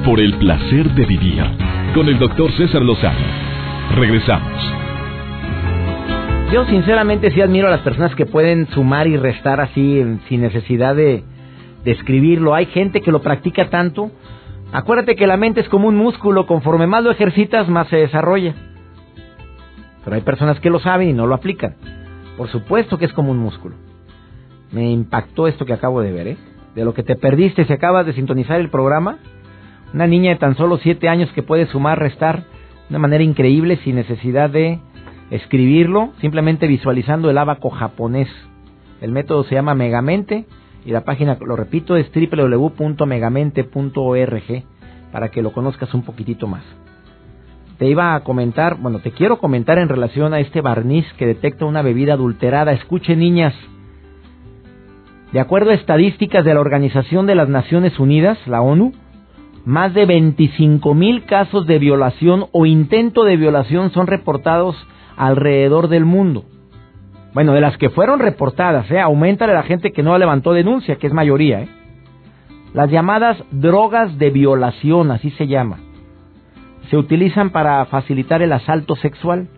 Por 0.04 0.20
el 0.20 0.34
placer 0.38 0.90
de 0.94 1.06
vivir 1.06 1.42
con 1.94 2.08
el 2.08 2.18
doctor 2.18 2.50
César 2.52 2.82
Lozano. 2.82 3.18
Regresamos. 3.94 4.87
Yo 6.50 6.64
sinceramente 6.64 7.30
sí 7.30 7.42
admiro 7.42 7.68
a 7.68 7.70
las 7.70 7.82
personas 7.82 8.14
que 8.14 8.24
pueden 8.24 8.68
sumar 8.68 9.06
y 9.06 9.18
restar 9.18 9.60
así 9.60 10.02
sin 10.28 10.40
necesidad 10.40 10.96
de, 10.96 11.22
de 11.84 11.90
escribirlo. 11.90 12.54
Hay 12.54 12.64
gente 12.66 13.02
que 13.02 13.12
lo 13.12 13.20
practica 13.20 13.68
tanto. 13.68 14.10
Acuérdate 14.72 15.14
que 15.14 15.26
la 15.26 15.36
mente 15.36 15.60
es 15.60 15.68
como 15.68 15.88
un 15.88 15.96
músculo, 15.96 16.46
conforme 16.46 16.86
más 16.86 17.04
lo 17.04 17.10
ejercitas, 17.10 17.68
más 17.68 17.86
se 17.88 17.96
desarrolla. 17.96 18.54
Pero 20.02 20.16
hay 20.16 20.22
personas 20.22 20.58
que 20.60 20.70
lo 20.70 20.80
saben 20.80 21.10
y 21.10 21.12
no 21.12 21.26
lo 21.26 21.34
aplican. 21.34 21.76
Por 22.38 22.48
supuesto 22.48 22.96
que 22.96 23.04
es 23.04 23.12
como 23.12 23.30
un 23.30 23.38
músculo. 23.38 23.76
Me 24.72 24.90
impactó 24.90 25.48
esto 25.48 25.66
que 25.66 25.74
acabo 25.74 26.00
de 26.00 26.12
ver, 26.12 26.28
¿eh? 26.28 26.36
De 26.74 26.82
lo 26.82 26.94
que 26.94 27.02
te 27.02 27.16
perdiste 27.16 27.66
si 27.66 27.72
acabas 27.74 28.06
de 28.06 28.14
sintonizar 28.14 28.58
el 28.58 28.70
programa. 28.70 29.18
Una 29.92 30.06
niña 30.06 30.30
de 30.30 30.36
tan 30.36 30.56
solo 30.56 30.78
siete 30.78 31.10
años 31.10 31.30
que 31.32 31.42
puede 31.42 31.66
sumar, 31.66 31.98
restar 31.98 32.38
de 32.38 32.44
una 32.88 33.00
manera 33.00 33.22
increíble 33.22 33.78
sin 33.84 33.96
necesidad 33.96 34.48
de 34.48 34.80
escribirlo, 35.30 36.10
simplemente 36.20 36.66
visualizando 36.66 37.30
el 37.30 37.38
abaco 37.38 37.70
japonés. 37.70 38.28
El 39.00 39.12
método 39.12 39.44
se 39.44 39.54
llama 39.54 39.74
Megamente 39.74 40.44
y 40.84 40.90
la 40.90 41.04
página, 41.04 41.38
lo 41.40 41.56
repito, 41.56 41.96
es 41.96 42.10
www.megamente.org 42.12 44.64
para 45.12 45.30
que 45.30 45.42
lo 45.42 45.52
conozcas 45.52 45.94
un 45.94 46.02
poquitito 46.02 46.46
más. 46.46 46.62
Te 47.78 47.86
iba 47.86 48.14
a 48.14 48.20
comentar, 48.20 48.76
bueno, 48.78 48.98
te 48.98 49.12
quiero 49.12 49.38
comentar 49.38 49.78
en 49.78 49.88
relación 49.88 50.34
a 50.34 50.40
este 50.40 50.60
barniz 50.60 51.06
que 51.16 51.26
detecta 51.26 51.64
una 51.64 51.80
bebida 51.82 52.14
adulterada. 52.14 52.72
Escuchen, 52.72 53.20
niñas. 53.20 53.54
De 55.32 55.40
acuerdo 55.40 55.70
a 55.70 55.74
estadísticas 55.74 56.44
de 56.44 56.54
la 56.54 56.60
Organización 56.60 57.26
de 57.26 57.36
las 57.36 57.48
Naciones 57.48 57.98
Unidas, 58.00 58.38
la 58.46 58.62
ONU, 58.62 58.92
más 59.64 59.94
de 59.94 60.06
25 60.06 60.94
mil 60.94 61.24
casos 61.24 61.66
de 61.66 61.78
violación 61.78 62.46
o 62.52 62.66
intento 62.66 63.24
de 63.24 63.36
violación 63.36 63.92
son 63.92 64.06
reportados 64.06 64.74
alrededor 65.18 65.88
del 65.88 66.04
mundo. 66.04 66.44
Bueno, 67.34 67.52
de 67.52 67.60
las 67.60 67.76
que 67.76 67.90
fueron 67.90 68.20
reportadas, 68.20 68.90
¿eh? 68.90 69.00
aumenta 69.00 69.46
la 69.46 69.62
gente 69.62 69.92
que 69.92 70.02
no 70.02 70.16
levantó 70.16 70.52
denuncia, 70.52 70.96
que 70.96 71.06
es 71.06 71.12
mayoría. 71.12 71.62
¿eh? 71.62 71.68
Las 72.72 72.90
llamadas 72.90 73.36
drogas 73.50 74.16
de 74.18 74.30
violación, 74.30 75.10
así 75.10 75.30
se 75.32 75.46
llama. 75.46 75.78
se 76.88 76.96
utilizan 76.96 77.50
para 77.50 77.84
facilitar 77.84 78.40
el 78.40 78.50
asalto 78.50 78.96
sexual 78.96 79.48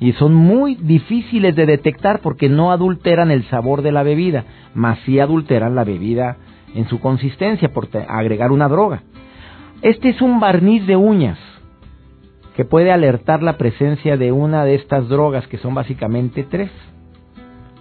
y 0.00 0.12
son 0.14 0.34
muy 0.34 0.74
difíciles 0.74 1.54
de 1.54 1.64
detectar 1.64 2.18
porque 2.20 2.48
no 2.48 2.72
adulteran 2.72 3.30
el 3.30 3.44
sabor 3.44 3.82
de 3.82 3.92
la 3.92 4.02
bebida, 4.02 4.44
mas 4.74 4.98
sí 5.04 5.20
adulteran 5.20 5.76
la 5.76 5.84
bebida 5.84 6.38
en 6.74 6.88
su 6.88 6.98
consistencia 6.98 7.72
por 7.72 7.88
agregar 8.08 8.50
una 8.50 8.68
droga. 8.68 9.02
Este 9.80 10.08
es 10.08 10.20
un 10.20 10.40
barniz 10.40 10.84
de 10.88 10.96
uñas 10.96 11.38
que 12.54 12.64
puede 12.64 12.92
alertar 12.92 13.42
la 13.42 13.56
presencia 13.56 14.16
de 14.16 14.32
una 14.32 14.64
de 14.64 14.76
estas 14.76 15.08
drogas 15.08 15.46
que 15.48 15.58
son 15.58 15.74
básicamente 15.74 16.44
tres, 16.44 16.70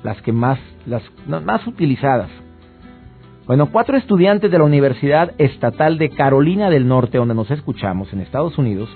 las 0.03 0.21
que 0.21 0.31
más 0.31 0.59
las 0.85 1.03
más 1.27 1.65
utilizadas. 1.67 2.29
Bueno, 3.45 3.69
cuatro 3.71 3.97
estudiantes 3.97 4.49
de 4.51 4.57
la 4.57 4.63
Universidad 4.63 5.33
Estatal 5.37 5.97
de 5.97 6.09
Carolina 6.09 6.69
del 6.69 6.87
Norte, 6.87 7.17
donde 7.17 7.35
nos 7.35 7.51
escuchamos 7.51 8.11
en 8.13 8.21
Estados 8.21 8.57
Unidos, 8.57 8.89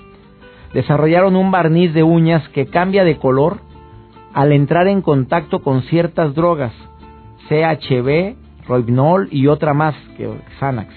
desarrollaron 0.72 1.36
un 1.36 1.50
barniz 1.50 1.92
de 1.92 2.02
uñas 2.02 2.48
que 2.50 2.66
cambia 2.66 3.04
de 3.04 3.16
color 3.16 3.58
al 4.32 4.52
entrar 4.52 4.86
en 4.88 5.02
contacto 5.02 5.60
con 5.60 5.82
ciertas 5.82 6.34
drogas, 6.34 6.72
CHB, 7.48 8.36
Roibnol 8.66 9.28
y 9.30 9.46
otra 9.46 9.74
más, 9.74 9.94
que 10.16 10.30
Xanax. 10.58 10.94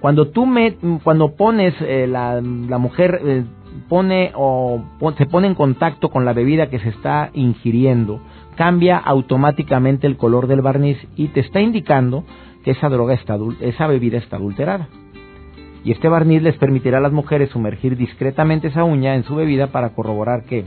Cuando 0.00 0.28
tú 0.28 0.46
me, 0.46 0.76
cuando 1.02 1.34
pones 1.34 1.74
eh, 1.80 2.06
la, 2.06 2.40
la, 2.40 2.78
mujer 2.78 3.20
eh, 3.24 3.44
pone 3.88 4.32
o 4.34 4.82
se 5.16 5.26
pone 5.26 5.46
en 5.46 5.54
contacto 5.54 6.08
con 6.08 6.24
la 6.24 6.32
bebida 6.32 6.68
que 6.68 6.78
se 6.78 6.90
está 6.90 7.30
ingiriendo, 7.34 8.20
cambia 8.56 8.98
automáticamente 8.98 10.06
el 10.06 10.16
color 10.16 10.46
del 10.46 10.62
barniz 10.62 10.98
y 11.16 11.28
te 11.28 11.40
está 11.40 11.60
indicando 11.60 12.24
que 12.64 12.72
esa 12.72 12.88
droga 12.88 13.14
está 13.14 13.36
esa 13.60 13.86
bebida 13.86 14.18
está 14.18 14.36
adulterada. 14.36 14.88
Y 15.84 15.92
este 15.92 16.08
barniz 16.08 16.42
les 16.42 16.56
permitirá 16.56 16.98
a 16.98 17.02
las 17.02 17.12
mujeres 17.12 17.50
sumergir 17.50 17.96
discretamente 17.96 18.68
esa 18.68 18.84
uña 18.84 19.14
en 19.16 19.24
su 19.24 19.34
bebida 19.34 19.66
para 19.66 19.90
corroborar 19.90 20.44
que, 20.44 20.64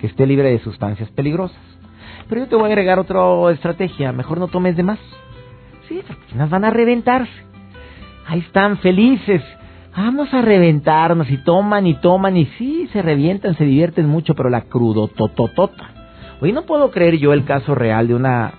que 0.00 0.06
esté 0.06 0.26
libre 0.26 0.50
de 0.50 0.60
sustancias 0.60 1.10
peligrosas. 1.10 1.58
Pero 2.28 2.42
yo 2.42 2.48
te 2.48 2.54
voy 2.54 2.64
a 2.64 2.66
agregar 2.68 3.00
otra 3.00 3.20
estrategia, 3.52 4.12
mejor 4.12 4.38
no 4.38 4.46
tomes 4.46 4.76
de 4.76 4.84
más. 4.84 5.00
Sí, 5.88 6.00
las 6.36 6.48
van 6.50 6.64
a 6.64 6.70
reventarse. 6.70 7.32
Ahí 8.26 8.40
están 8.40 8.78
felices. 8.78 9.42
Vamos 9.96 10.34
a 10.34 10.42
reventarnos 10.42 11.30
y 11.30 11.38
toman 11.38 11.86
y 11.86 11.94
toman 11.94 12.36
y 12.36 12.46
sí, 12.58 12.88
se 12.92 13.00
revientan, 13.00 13.56
se 13.56 13.64
divierten 13.64 14.08
mucho, 14.08 14.34
pero 14.34 14.50
la 14.50 14.62
crudo 14.62 15.06
tototota. 15.06 15.90
Hoy 16.40 16.52
no 16.52 16.62
puedo 16.62 16.90
creer 16.90 17.18
yo 17.18 17.32
el 17.32 17.44
caso 17.44 17.76
real 17.76 18.08
de 18.08 18.16
una 18.16 18.54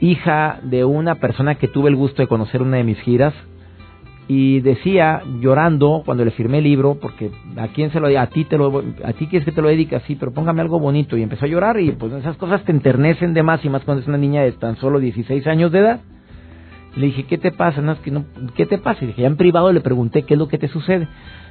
hija 0.00 0.60
de 0.62 0.84
una 0.84 1.16
persona 1.16 1.56
que 1.56 1.66
tuve 1.66 1.90
el 1.90 1.96
gusto 1.96 2.22
de 2.22 2.28
conocer 2.28 2.62
una 2.62 2.76
de 2.76 2.84
mis 2.84 3.00
giras 3.00 3.34
y 4.28 4.60
decía 4.60 5.22
llorando 5.40 6.02
cuando 6.04 6.24
le 6.24 6.30
firmé 6.30 6.58
el 6.58 6.64
libro 6.64 6.98
porque 7.00 7.32
a 7.56 7.68
quién 7.68 7.90
se 7.90 7.98
lo 7.98 8.06
a 8.16 8.26
ti 8.26 8.44
te 8.44 8.56
lo 8.58 8.84
a 9.02 9.12
ti 9.14 9.26
quieres 9.26 9.44
que 9.44 9.52
te 9.52 9.60
lo 9.62 9.68
dedique 9.68 9.96
así 9.96 10.14
pero 10.14 10.32
póngame 10.32 10.60
algo 10.60 10.78
bonito 10.78 11.16
y 11.16 11.22
empezó 11.22 11.46
a 11.46 11.48
llorar 11.48 11.80
y 11.80 11.90
pues 11.92 12.12
esas 12.12 12.36
cosas 12.36 12.62
te 12.62 12.70
enternecen 12.70 13.34
de 13.34 13.42
más 13.42 13.64
y 13.64 13.70
más 13.70 13.82
cuando 13.84 14.02
es 14.02 14.08
una 14.08 14.18
niña 14.18 14.42
de 14.42 14.52
tan 14.52 14.76
solo 14.76 15.00
16 15.00 15.46
años 15.48 15.72
de 15.72 15.78
edad 15.80 16.00
le 16.98 17.06
dije 17.06 17.24
qué 17.24 17.38
te 17.38 17.52
pasa 17.52 17.80
no 17.80 17.92
es 17.92 17.98
que 18.00 18.10
no 18.10 18.24
qué 18.54 18.66
te 18.66 18.78
pasa 18.78 19.04
y 19.04 19.08
dije 19.08 19.22
ya 19.22 19.28
en 19.28 19.36
privado 19.36 19.72
le 19.72 19.80
pregunté 19.80 20.22
qué 20.24 20.34
es 20.34 20.38
lo 20.38 20.48
que 20.48 20.58
te 20.58 20.68
sucede 20.68 21.08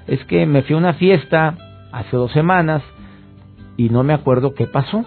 es 0.07 0.23
que 0.25 0.45
me 0.45 0.61
fui 0.61 0.75
a 0.75 0.77
una 0.77 0.93
fiesta 0.93 1.55
hace 1.91 2.15
dos 2.15 2.31
semanas 2.31 2.83
y 3.77 3.89
no 3.89 4.03
me 4.03 4.13
acuerdo 4.13 4.53
qué 4.53 4.67
pasó 4.67 5.05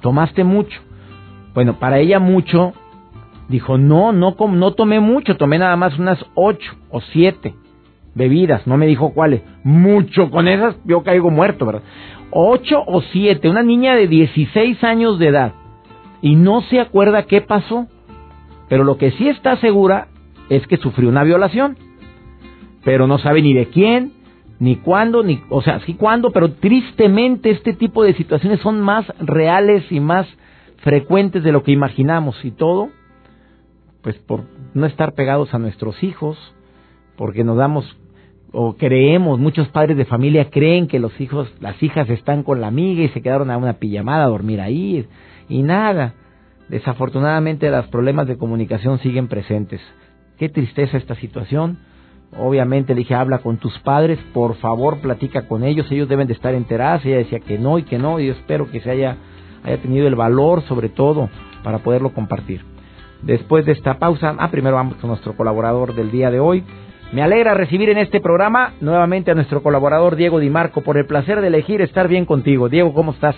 tomaste 0.00 0.44
mucho 0.44 0.80
bueno 1.54 1.78
para 1.78 1.98
ella 1.98 2.18
mucho 2.18 2.72
Dijo, 3.48 3.78
no, 3.78 4.12
no, 4.12 4.34
no 4.36 4.72
tomé 4.72 4.98
mucho, 5.00 5.36
tomé 5.36 5.58
nada 5.58 5.76
más 5.76 5.98
unas 5.98 6.18
ocho 6.34 6.72
o 6.90 7.00
siete 7.00 7.54
bebidas, 8.14 8.66
no 8.66 8.76
me 8.76 8.86
dijo 8.86 9.12
cuáles. 9.12 9.42
Mucho, 9.62 10.30
con 10.30 10.48
esas 10.48 10.76
yo 10.84 11.02
caigo 11.04 11.30
muerto, 11.30 11.66
¿verdad? 11.66 11.82
Ocho 12.30 12.82
o 12.84 13.02
siete, 13.02 13.48
una 13.48 13.62
niña 13.62 13.94
de 13.94 14.08
16 14.08 14.82
años 14.82 15.18
de 15.18 15.28
edad. 15.28 15.52
Y 16.22 16.34
no 16.34 16.62
se 16.62 16.80
acuerda 16.80 17.24
qué 17.24 17.40
pasó. 17.40 17.86
Pero 18.68 18.84
lo 18.84 18.96
que 18.98 19.12
sí 19.12 19.28
está 19.28 19.56
segura 19.58 20.08
es 20.48 20.66
que 20.66 20.76
sufrió 20.76 21.08
una 21.08 21.24
violación. 21.24 21.76
Pero 22.84 23.06
no 23.06 23.18
sabe 23.18 23.42
ni 23.42 23.52
de 23.52 23.66
quién, 23.66 24.12
ni 24.58 24.76
cuándo, 24.76 25.22
ni, 25.22 25.42
o 25.48 25.62
sea, 25.62 25.80
sí 25.80 25.94
cuándo, 25.94 26.30
pero 26.30 26.52
tristemente 26.52 27.50
este 27.50 27.72
tipo 27.72 28.04
de 28.04 28.14
situaciones 28.14 28.60
son 28.60 28.80
más 28.80 29.06
reales 29.18 29.90
y 29.90 30.00
más 30.00 30.26
frecuentes 30.78 31.42
de 31.42 31.52
lo 31.52 31.62
que 31.62 31.72
imaginamos 31.72 32.44
y 32.44 32.52
todo 32.52 32.90
pues 34.06 34.16
por 34.18 34.44
no 34.72 34.86
estar 34.86 35.14
pegados 35.14 35.52
a 35.52 35.58
nuestros 35.58 36.00
hijos, 36.04 36.38
porque 37.16 37.42
nos 37.42 37.56
damos 37.56 37.96
o 38.52 38.76
creemos, 38.76 39.40
muchos 39.40 39.66
padres 39.66 39.96
de 39.96 40.04
familia 40.04 40.48
creen 40.48 40.86
que 40.86 41.00
los 41.00 41.20
hijos, 41.20 41.52
las 41.58 41.82
hijas 41.82 42.08
están 42.08 42.44
con 42.44 42.60
la 42.60 42.68
amiga 42.68 43.02
y 43.02 43.08
se 43.08 43.20
quedaron 43.20 43.50
a 43.50 43.56
una 43.56 43.80
pijamada 43.80 44.22
a 44.22 44.28
dormir 44.28 44.60
ahí 44.60 45.08
y 45.48 45.62
nada. 45.64 46.14
Desafortunadamente 46.68 47.70
los 47.70 47.86
problemas 47.88 48.26
de 48.26 48.36
comunicación 48.36 48.98
siguen 48.98 49.28
presentes. 49.28 49.80
Qué 50.38 50.48
tristeza 50.48 50.96
esta 50.96 51.14
situación. 51.16 51.78
Obviamente 52.36 52.94
le 52.94 53.00
dije, 53.00 53.14
habla 53.14 53.38
con 53.38 53.56
tus 53.58 53.78
padres, 53.80 54.18
por 54.34 54.56
favor 54.56 54.98
platica 54.98 55.46
con 55.46 55.62
ellos, 55.62 55.90
ellos 55.90 56.08
deben 56.08 56.26
de 56.26 56.34
estar 56.34 56.54
enterados. 56.54 57.04
Ella 57.04 57.18
decía 57.18 57.40
que 57.40 57.58
no 57.58 57.78
y 57.78 57.84
que 57.84 57.98
no, 57.98 58.20
y 58.20 58.26
yo 58.26 58.32
espero 58.32 58.70
que 58.70 58.80
se 58.80 58.90
haya, 58.90 59.16
haya 59.64 59.78
tenido 59.78 60.06
el 60.08 60.16
valor 60.16 60.62
sobre 60.62 60.88
todo 60.88 61.28
para 61.62 61.78
poderlo 61.78 62.12
compartir 62.12 62.62
después 63.22 63.64
de 63.66 63.72
esta 63.72 63.98
pausa. 63.98 64.34
Ah, 64.38 64.50
primero 64.50 64.76
vamos 64.76 64.96
con 64.96 65.08
nuestro 65.08 65.36
colaborador 65.36 65.94
del 65.94 66.10
día 66.10 66.30
de 66.30 66.40
hoy. 66.40 66.64
Me 67.12 67.22
alegra 67.22 67.54
recibir 67.54 67.88
en 67.88 67.98
este 67.98 68.20
programa 68.20 68.74
nuevamente 68.80 69.30
a 69.30 69.34
nuestro 69.34 69.62
colaborador 69.62 70.16
Diego 70.16 70.40
Di 70.40 70.50
Marco 70.50 70.80
por 70.80 70.96
el 70.96 71.06
placer 71.06 71.40
de 71.40 71.46
elegir 71.48 71.80
estar 71.80 72.08
bien 72.08 72.24
contigo. 72.24 72.68
Diego, 72.68 72.92
¿cómo 72.92 73.12
estás? 73.12 73.36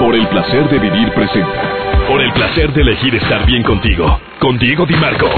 Por 0.00 0.14
el 0.14 0.26
placer 0.28 0.68
de 0.70 0.78
vivir 0.78 1.12
presenta. 1.12 1.87
Por 2.08 2.22
el 2.22 2.32
placer 2.32 2.72
de 2.72 2.80
elegir 2.80 3.14
estar 3.16 3.44
bien 3.44 3.62
contigo. 3.62 4.18
Con 4.40 4.58
Diego 4.58 4.86
Di 4.86 4.94
Marco. 4.94 5.28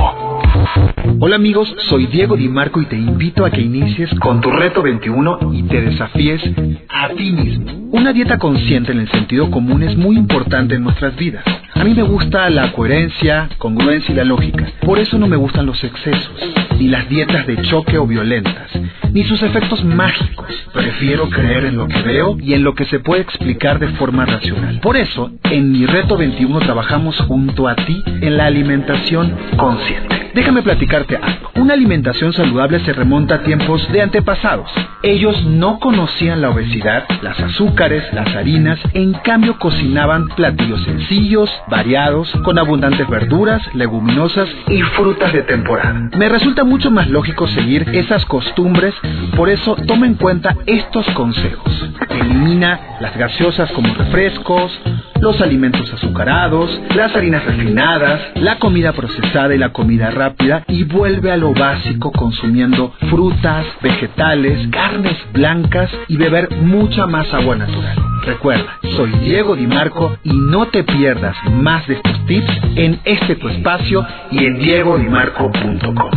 Hola 1.19 1.35
amigos, 1.35 1.69
soy 1.89 2.07
Diego 2.07 2.37
Di 2.37 2.49
Marco 2.49 2.81
y 2.81 2.87
te 2.87 2.95
invito 2.95 3.45
a 3.45 3.51
que 3.51 3.61
inicies 3.61 4.09
con 4.21 4.41
tu 4.41 4.53
reto 4.53 4.81
21 4.81 5.53
y 5.53 5.65
te 5.65 5.81
desafíes 5.81 6.41
a 6.89 7.09
ti 7.09 7.33
mismo. 7.33 7.89
Una 7.91 8.13
dieta 8.13 8.39
consciente 8.39 8.93
en 8.93 9.01
el 9.01 9.11
sentido 9.11 9.51
común 9.51 9.83
es 9.83 9.97
muy 9.97 10.17
importante 10.17 10.77
en 10.77 10.85
nuestras 10.85 11.17
vidas. 11.17 11.45
A 11.81 11.85
mí 11.85 11.95
me 11.95 12.03
gusta 12.03 12.51
la 12.51 12.73
coherencia, 12.73 13.49
congruencia 13.57 14.13
y 14.13 14.15
la 14.15 14.25
lógica. 14.25 14.67
Por 14.83 14.99
eso 14.99 15.19
no 15.19 15.27
me 15.27 15.37
gustan 15.39 15.65
los 15.65 15.83
excesos, 15.83 16.31
ni 16.79 16.89
las 16.89 17.09
dietas 17.09 17.47
de 17.47 17.57
choque 17.63 17.97
o 17.97 18.07
violentas, 18.07 18.71
ni 19.11 19.25
sus 19.25 19.43
efectos 19.43 19.83
mágicos. 19.83 20.55
Prefiero 20.75 21.31
creer 21.31 21.65
en 21.65 21.79
lo 21.79 21.89
que 21.89 22.03
veo 22.03 22.37
y 22.39 22.53
en 22.53 22.65
lo 22.65 22.75
que 22.75 22.85
se 22.85 23.01
puede 23.01 23.23
explicar 23.23 23.79
de 23.79 23.89
forma 23.97 24.27
racional. 24.27 24.79
Por 24.81 24.99
eso, 24.99 25.33
en 25.45 25.73
mi 25.73 25.87
reto 25.87 26.19
21 26.19 26.61
trabajamos 26.61 27.17
junto 27.21 27.67
a 27.67 27.75
ti 27.75 28.03
en 28.21 28.37
la 28.37 28.45
alimentación 28.45 29.35
consciente. 29.57 30.20
Déjame 30.41 30.63
platicarte 30.63 31.17
algo. 31.17 31.51
Una 31.57 31.75
alimentación 31.75 32.33
saludable 32.33 32.81
se 32.81 32.95
remonta 32.95 33.35
a 33.35 33.43
tiempos 33.43 33.87
de 33.93 34.01
antepasados. 34.01 34.71
Ellos 35.03 35.45
no 35.45 35.79
conocían 35.79 36.41
la 36.41 36.49
obesidad, 36.49 37.05
las 37.21 37.39
azúcares, 37.39 38.11
las 38.15 38.35
harinas, 38.35 38.79
en 38.95 39.13
cambio 39.13 39.59
cocinaban 39.59 40.29
platillos 40.29 40.83
sencillos, 40.85 41.51
variados, 41.69 42.33
con 42.43 42.59
abundantes 42.59 43.07
verduras, 43.07 43.61
leguminosas 43.75 44.49
y 44.69 44.81
frutas 44.81 45.31
de 45.35 45.43
temporada. 45.43 46.09
Me 46.17 46.31
resulta 46.31 46.65
mucho 46.65 46.91
más 46.91 47.11
lógico 47.11 47.47
seguir 47.47 47.87
esas 47.93 48.25
costumbres, 48.25 48.95
por 49.37 49.51
eso 49.51 49.77
toma 49.87 50.07
en 50.07 50.15
cuenta 50.15 50.57
estos 50.65 51.05
consejos. 51.11 51.91
Elimina 52.09 52.97
las 52.99 53.15
gaseosas 53.15 53.71
como 53.73 53.93
refrescos, 53.93 54.73
los 55.21 55.41
alimentos 55.41 55.93
azucarados, 55.93 56.71
las 56.95 57.15
harinas 57.15 57.45
refinadas, 57.45 58.21
la 58.37 58.59
comida 58.59 58.93
procesada 58.93 59.55
y 59.55 59.59
la 59.59 59.73
comida 59.73 60.11
rápida 60.11 60.65
y 60.69 60.85
vuelve 60.85 61.31
a 61.31 61.37
lo 61.37 61.53
básico 61.53 62.11
consumiendo 62.13 62.93
frutas, 63.11 63.67
vegetales, 63.83 64.69
carnes 64.69 65.17
blancas 65.33 65.91
y 66.09 66.17
beber 66.17 66.51
mucha 66.63 67.07
más 67.07 67.33
agua 67.35 67.57
natural. 67.57 67.97
Recuerda, 68.25 68.79
soy 68.97 69.11
Diego 69.23 69.57
Di 69.57 69.67
Marco 69.67 70.17
y 70.25 70.33
no 70.33 70.67
te 70.67 70.85
pierdas 70.85 71.37
más 71.53 71.87
de 71.87 71.95
estos 71.95 72.27
tips 72.27 72.61
en 72.77 73.01
este 73.05 73.37
tu 73.37 73.49
espacio 73.49 74.07
y 74.31 74.45
en 74.45 74.59
diegodimarco.com. 74.59 76.11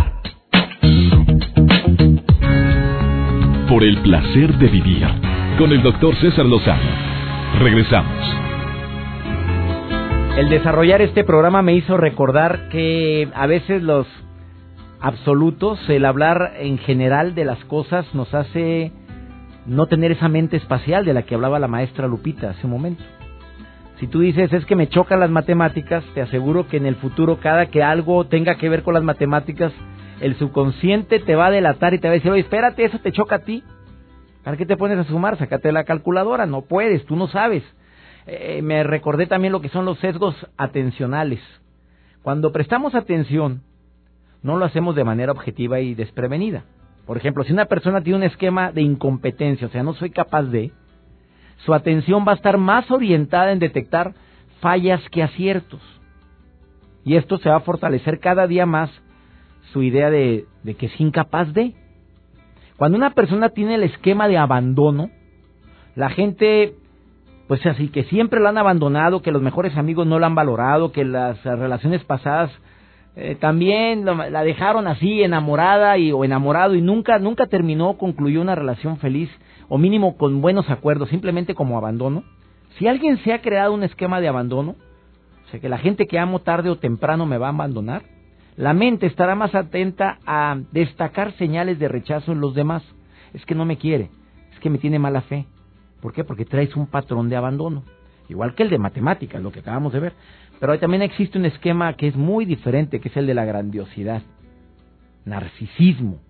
Por 3.68 3.84
el 3.84 3.98
placer 4.00 4.54
de 4.58 4.68
vivir 4.68 5.08
con 5.58 5.72
el 5.72 5.82
doctor 5.82 6.16
César 6.16 6.46
Lozano. 6.46 6.82
Regresamos. 7.60 8.53
El 10.36 10.50
desarrollar 10.50 11.00
este 11.04 11.24
programa 11.24 11.62
me 11.62 11.76
hizo 11.76 11.96
recordar 11.96 12.70
que 12.70 13.30
a 13.36 13.46
veces 13.46 13.84
los 13.84 14.08
absolutos, 15.00 15.80
el 15.90 16.06
hablar 16.06 16.54
en 16.58 16.80
general 16.80 17.36
de 17.36 17.46
las 17.46 17.64
cosas 17.66 18.08
nos 18.16 18.34
hace 18.34 18.92
no 19.68 19.86
tener 19.86 20.12
esa 20.12 20.30
mente 20.30 20.58
espacial 20.58 21.06
de 21.06 21.14
la 21.14 21.22
que 21.22 21.36
hablaba 21.36 21.60
la 21.60 21.68
maestra 21.68 22.08
Lupita 22.08 22.50
hace 22.50 22.66
un 22.66 22.72
momento. 22.72 23.04
Si 24.00 24.08
tú 24.08 24.22
dices 24.22 24.52
es 24.52 24.66
que 24.66 24.76
me 24.76 24.90
chocan 24.90 25.20
las 25.20 25.30
matemáticas, 25.30 26.04
te 26.16 26.22
aseguro 26.24 26.68
que 26.68 26.78
en 26.78 26.88
el 26.88 26.96
futuro 26.96 27.38
cada 27.40 27.68
que 27.68 27.84
algo 27.84 28.26
tenga 28.26 28.56
que 28.56 28.70
ver 28.70 28.82
con 28.82 28.96
las 28.96 29.04
matemáticas, 29.04 29.72
el 30.20 30.36
subconsciente 30.38 31.20
te 31.20 31.36
va 31.36 31.46
a 31.46 31.52
delatar 31.52 31.94
y 31.94 32.00
te 32.00 32.08
va 32.08 32.14
a 32.14 32.16
decir, 32.16 32.32
oye, 32.32 32.42
espérate, 32.42 32.86
eso 32.86 32.98
te 32.98 33.12
choca 33.12 33.36
a 33.36 33.44
ti. 33.46 33.64
¿Para 34.44 34.58
qué 34.58 34.66
te 34.66 34.78
pones 34.78 34.98
a 34.98 35.04
sumar? 35.04 35.38
Sácate 35.38 35.72
la 35.72 35.84
calculadora, 35.84 36.48
no 36.48 36.64
puedes, 36.64 37.06
tú 37.06 37.16
no 37.16 37.28
sabes. 37.28 37.64
Eh, 38.26 38.62
me 38.62 38.84
recordé 38.84 39.28
también 39.28 39.52
lo 39.52 39.62
que 39.62 39.70
son 39.70 39.86
los 39.86 40.00
sesgos 40.00 40.36
atencionales. 40.58 41.40
Cuando 42.22 42.52
prestamos 42.52 42.96
atención, 42.96 43.62
no 44.42 44.58
lo 44.58 44.66
hacemos 44.66 44.96
de 44.96 45.04
manera 45.04 45.32
objetiva 45.32 45.80
y 45.80 45.94
desprevenida. 45.94 46.64
Por 47.06 47.18
ejemplo, 47.18 47.44
si 47.44 47.52
una 47.52 47.66
persona 47.66 48.02
tiene 48.02 48.18
un 48.18 48.24
esquema 48.24 48.72
de 48.72 48.82
incompetencia, 48.82 49.68
o 49.68 49.70
sea, 49.70 49.84
no 49.84 49.94
soy 49.94 50.10
capaz 50.10 50.44
de, 50.44 50.72
su 51.66 51.74
atención 51.74 52.26
va 52.28 52.34
a 52.34 52.36
estar 52.36 52.58
más 52.58 52.90
orientada 52.92 53.52
en 53.52 53.60
detectar 53.60 54.14
fallas 54.62 55.02
que 55.10 55.24
aciertos. 55.24 55.82
Y 57.06 57.16
esto 57.16 57.38
se 57.38 57.50
va 57.50 57.58
a 57.58 57.62
fortalecer 57.62 58.20
cada 58.20 58.48
día 58.48 58.66
más 58.66 58.90
su 59.74 59.84
idea 59.84 60.10
de, 60.10 60.46
de 60.64 60.76
que 60.76 60.86
es 60.86 61.00
incapaz 61.00 61.54
de. 61.54 61.74
Cuando 62.78 62.98
una 62.98 63.12
persona 63.12 63.50
tiene 63.50 63.76
el 63.76 63.84
esquema 63.84 64.28
de 64.28 64.38
abandono, 64.38 65.10
la 65.96 66.10
gente, 66.10 66.76
pues 67.48 67.66
así, 67.66 67.90
que 67.90 68.04
siempre 68.06 68.40
la 68.40 68.50
han 68.50 68.58
abandonado, 68.58 69.22
que 69.22 69.32
los 69.32 69.42
mejores 69.42 69.76
amigos 69.78 70.08
no 70.08 70.20
la 70.20 70.28
han 70.28 70.36
valorado, 70.36 70.92
que 70.92 71.04
las 71.04 71.44
relaciones 71.44 72.04
pasadas 72.04 72.52
eh, 73.16 73.36
también 73.40 74.06
la 74.06 74.44
dejaron 74.44 74.88
así 74.88 75.22
enamorada 75.22 76.00
y 76.00 76.12
o 76.12 76.24
enamorado 76.24 76.74
y 76.74 76.82
nunca 76.82 77.20
nunca 77.20 77.46
terminó 77.46 77.96
concluyó 77.96 78.42
una 78.42 78.56
relación 78.56 78.98
feliz 78.98 79.30
o 79.70 79.78
mínimo 79.78 80.18
con 80.18 80.42
buenos 80.42 80.68
acuerdos 80.72 81.10
simplemente 81.10 81.54
como 81.54 81.78
abandono. 81.78 82.24
Si 82.80 82.88
alguien 82.88 83.18
se 83.20 83.32
ha 83.32 83.42
creado 83.42 83.74
un 83.74 83.84
esquema 83.84 84.20
de 84.20 84.30
abandono 84.30 84.76
o 85.46 85.50
sea 85.52 85.60
que 85.60 85.70
la 85.70 85.78
gente 85.78 86.08
que 86.08 86.18
amo 86.18 86.40
tarde 86.40 86.72
o 86.72 86.80
temprano 86.80 87.28
me 87.28 87.38
va 87.38 87.48
a 87.48 87.52
abandonar 87.52 88.02
la 88.56 88.74
mente 88.74 89.06
estará 89.06 89.36
más 89.36 89.54
atenta 89.54 90.18
a 90.26 90.58
destacar 90.72 91.34
señales 91.34 91.78
de 91.78 91.88
rechazo 91.88 92.32
en 92.32 92.40
los 92.40 92.56
demás. 92.56 92.84
Es 93.34 93.46
que 93.46 93.54
no 93.54 93.64
me 93.64 93.78
quiere 93.78 94.10
es 94.52 94.60
que 94.60 94.72
me 94.72 94.80
tiene 94.80 94.98
mala 94.98 95.22
fe 95.22 95.46
¿por 96.04 96.14
qué? 96.14 96.24
porque 96.24 96.46
traes 96.46 96.76
un 96.76 96.86
patrón 96.86 97.30
de 97.30 97.36
abandono 97.36 97.84
igual 98.30 98.54
que 98.54 98.62
el 98.62 98.70
de 98.70 98.78
matemáticas 98.78 99.42
lo 99.42 99.52
que 99.52 99.62
acabamos 99.62 99.92
de 99.92 100.00
ver 100.00 100.14
pero 100.64 100.80
también 100.80 101.02
existe 101.02 101.38
un 101.38 101.44
esquema 101.44 101.94
que 101.96 102.08
es 102.08 102.16
muy 102.16 102.46
diferente, 102.46 103.02
que 103.02 103.10
es 103.10 103.18
el 103.18 103.28
de 103.28 103.34
la 103.34 103.44
grandiosidad. 103.44 104.22
Narcisismo. 105.26 106.22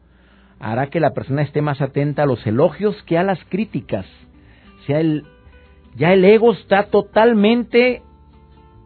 Hará 0.60 0.88
que 0.88 1.00
la 1.00 1.14
persona 1.14 1.44
esté 1.44 1.62
más 1.62 1.82
atenta 1.82 2.24
a 2.24 2.26
los 2.26 2.44
elogios 2.48 2.96
que 3.04 3.20
a 3.20 3.24
las 3.24 3.38
críticas. 3.50 4.08
sea, 4.88 5.00
el, 5.00 5.24
ya 5.96 6.14
el 6.14 6.26
ego 6.26 6.54
está 6.54 6.86
totalmente 6.86 8.02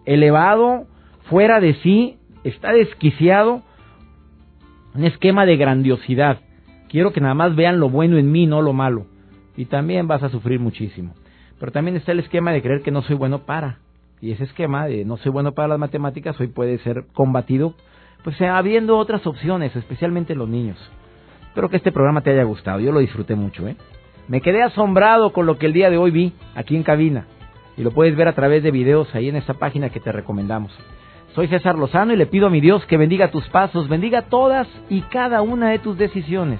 elevado, 0.04 0.88
fuera 1.30 1.62
de 1.62 1.76
sí, 1.76 2.18
está 2.44 2.74
desquiciado. 2.74 3.64
Un 4.96 5.06
esquema 5.06 5.46
de 5.46 5.56
grandiosidad. 5.56 6.42
Quiero 6.90 7.14
que 7.14 7.22
nada 7.22 7.36
más 7.36 7.56
vean 7.56 7.80
lo 7.80 7.90
bueno 7.90 8.18
en 8.18 8.30
mí, 8.34 8.48
no 8.48 8.62
lo 8.62 8.74
malo. 8.74 9.06
Y 9.58 9.66
también 9.66 10.08
vas 10.08 10.24
a 10.24 10.30
sufrir 10.30 10.60
muchísimo. 10.60 11.14
Pero 11.60 11.72
también 11.72 11.98
está 11.98 12.14
el 12.14 12.20
esquema 12.20 12.52
de 12.52 12.62
creer 12.62 12.82
que 12.82 12.92
no 12.92 13.02
soy 13.02 13.16
bueno 13.16 13.40
para. 13.40 13.80
Y 14.22 14.32
ese 14.32 14.46
esquema 14.46 14.88
de 14.88 15.04
no 15.04 15.18
soy 15.18 15.32
bueno 15.32 15.52
para 15.52 15.68
las 15.68 15.80
matemáticas 15.80 16.40
hoy 16.40 16.48
puede 16.48 16.78
ser 16.80 17.06
combatido, 17.14 17.74
pues 18.24 18.40
habiendo 18.42 18.98
otras 18.98 19.26
opciones, 19.28 19.76
especialmente 19.76 20.36
los 20.36 20.48
niños. 20.48 20.78
Espero 21.48 21.70
que 21.70 21.78
este 21.78 21.92
programa 21.92 22.22
te 22.22 22.32
haya 22.32 22.44
gustado, 22.44 22.80
yo 22.80 22.92
lo 22.92 23.00
disfruté 23.00 23.36
mucho, 23.36 23.68
¿eh? 23.68 23.76
Me 24.28 24.42
quedé 24.42 24.62
asombrado 24.62 25.34
con 25.34 25.46
lo 25.46 25.58
que 25.58 25.68
el 25.68 25.74
día 25.74 25.90
de 25.90 25.98
hoy 25.98 26.12
vi 26.12 26.34
aquí 26.56 26.76
en 26.76 26.84
cabina. 26.84 27.26
Y 27.78 27.84
lo 27.84 27.92
puedes 27.92 28.16
ver 28.16 28.28
a 28.28 28.34
través 28.34 28.64
de 28.64 28.72
videos 28.72 29.14
ahí 29.16 29.30
en 29.30 29.36
esa 29.36 29.54
página 29.54 29.90
que 29.90 30.00
te 30.00 30.12
recomendamos. 30.12 30.72
Soy 31.34 31.48
César 31.48 31.78
Lozano 31.78 32.14
y 32.14 32.18
le 32.18 32.26
pido 32.26 32.48
a 32.48 32.50
mi 32.50 32.60
Dios 32.60 32.86
que 32.88 32.98
bendiga 32.98 33.30
tus 33.30 33.48
pasos, 33.50 33.88
bendiga 33.88 34.24
todas 34.24 34.68
y 34.90 35.02
cada 35.02 35.42
una 35.42 35.70
de 35.70 35.80
tus 35.80 35.98
decisiones. 35.98 36.60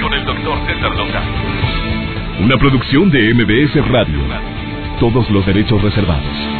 Con 0.00 0.12
el 0.12 0.24
doctor 0.24 0.58
César 0.66 0.90
Lozano. 0.96 1.32
Una 2.40 2.56
producción 2.58 3.10
de 3.10 3.34
MBS 3.34 3.88
Radio. 3.88 4.20
Todos 5.00 5.30
los 5.30 5.44
derechos 5.46 5.82
reservados. 5.82 6.55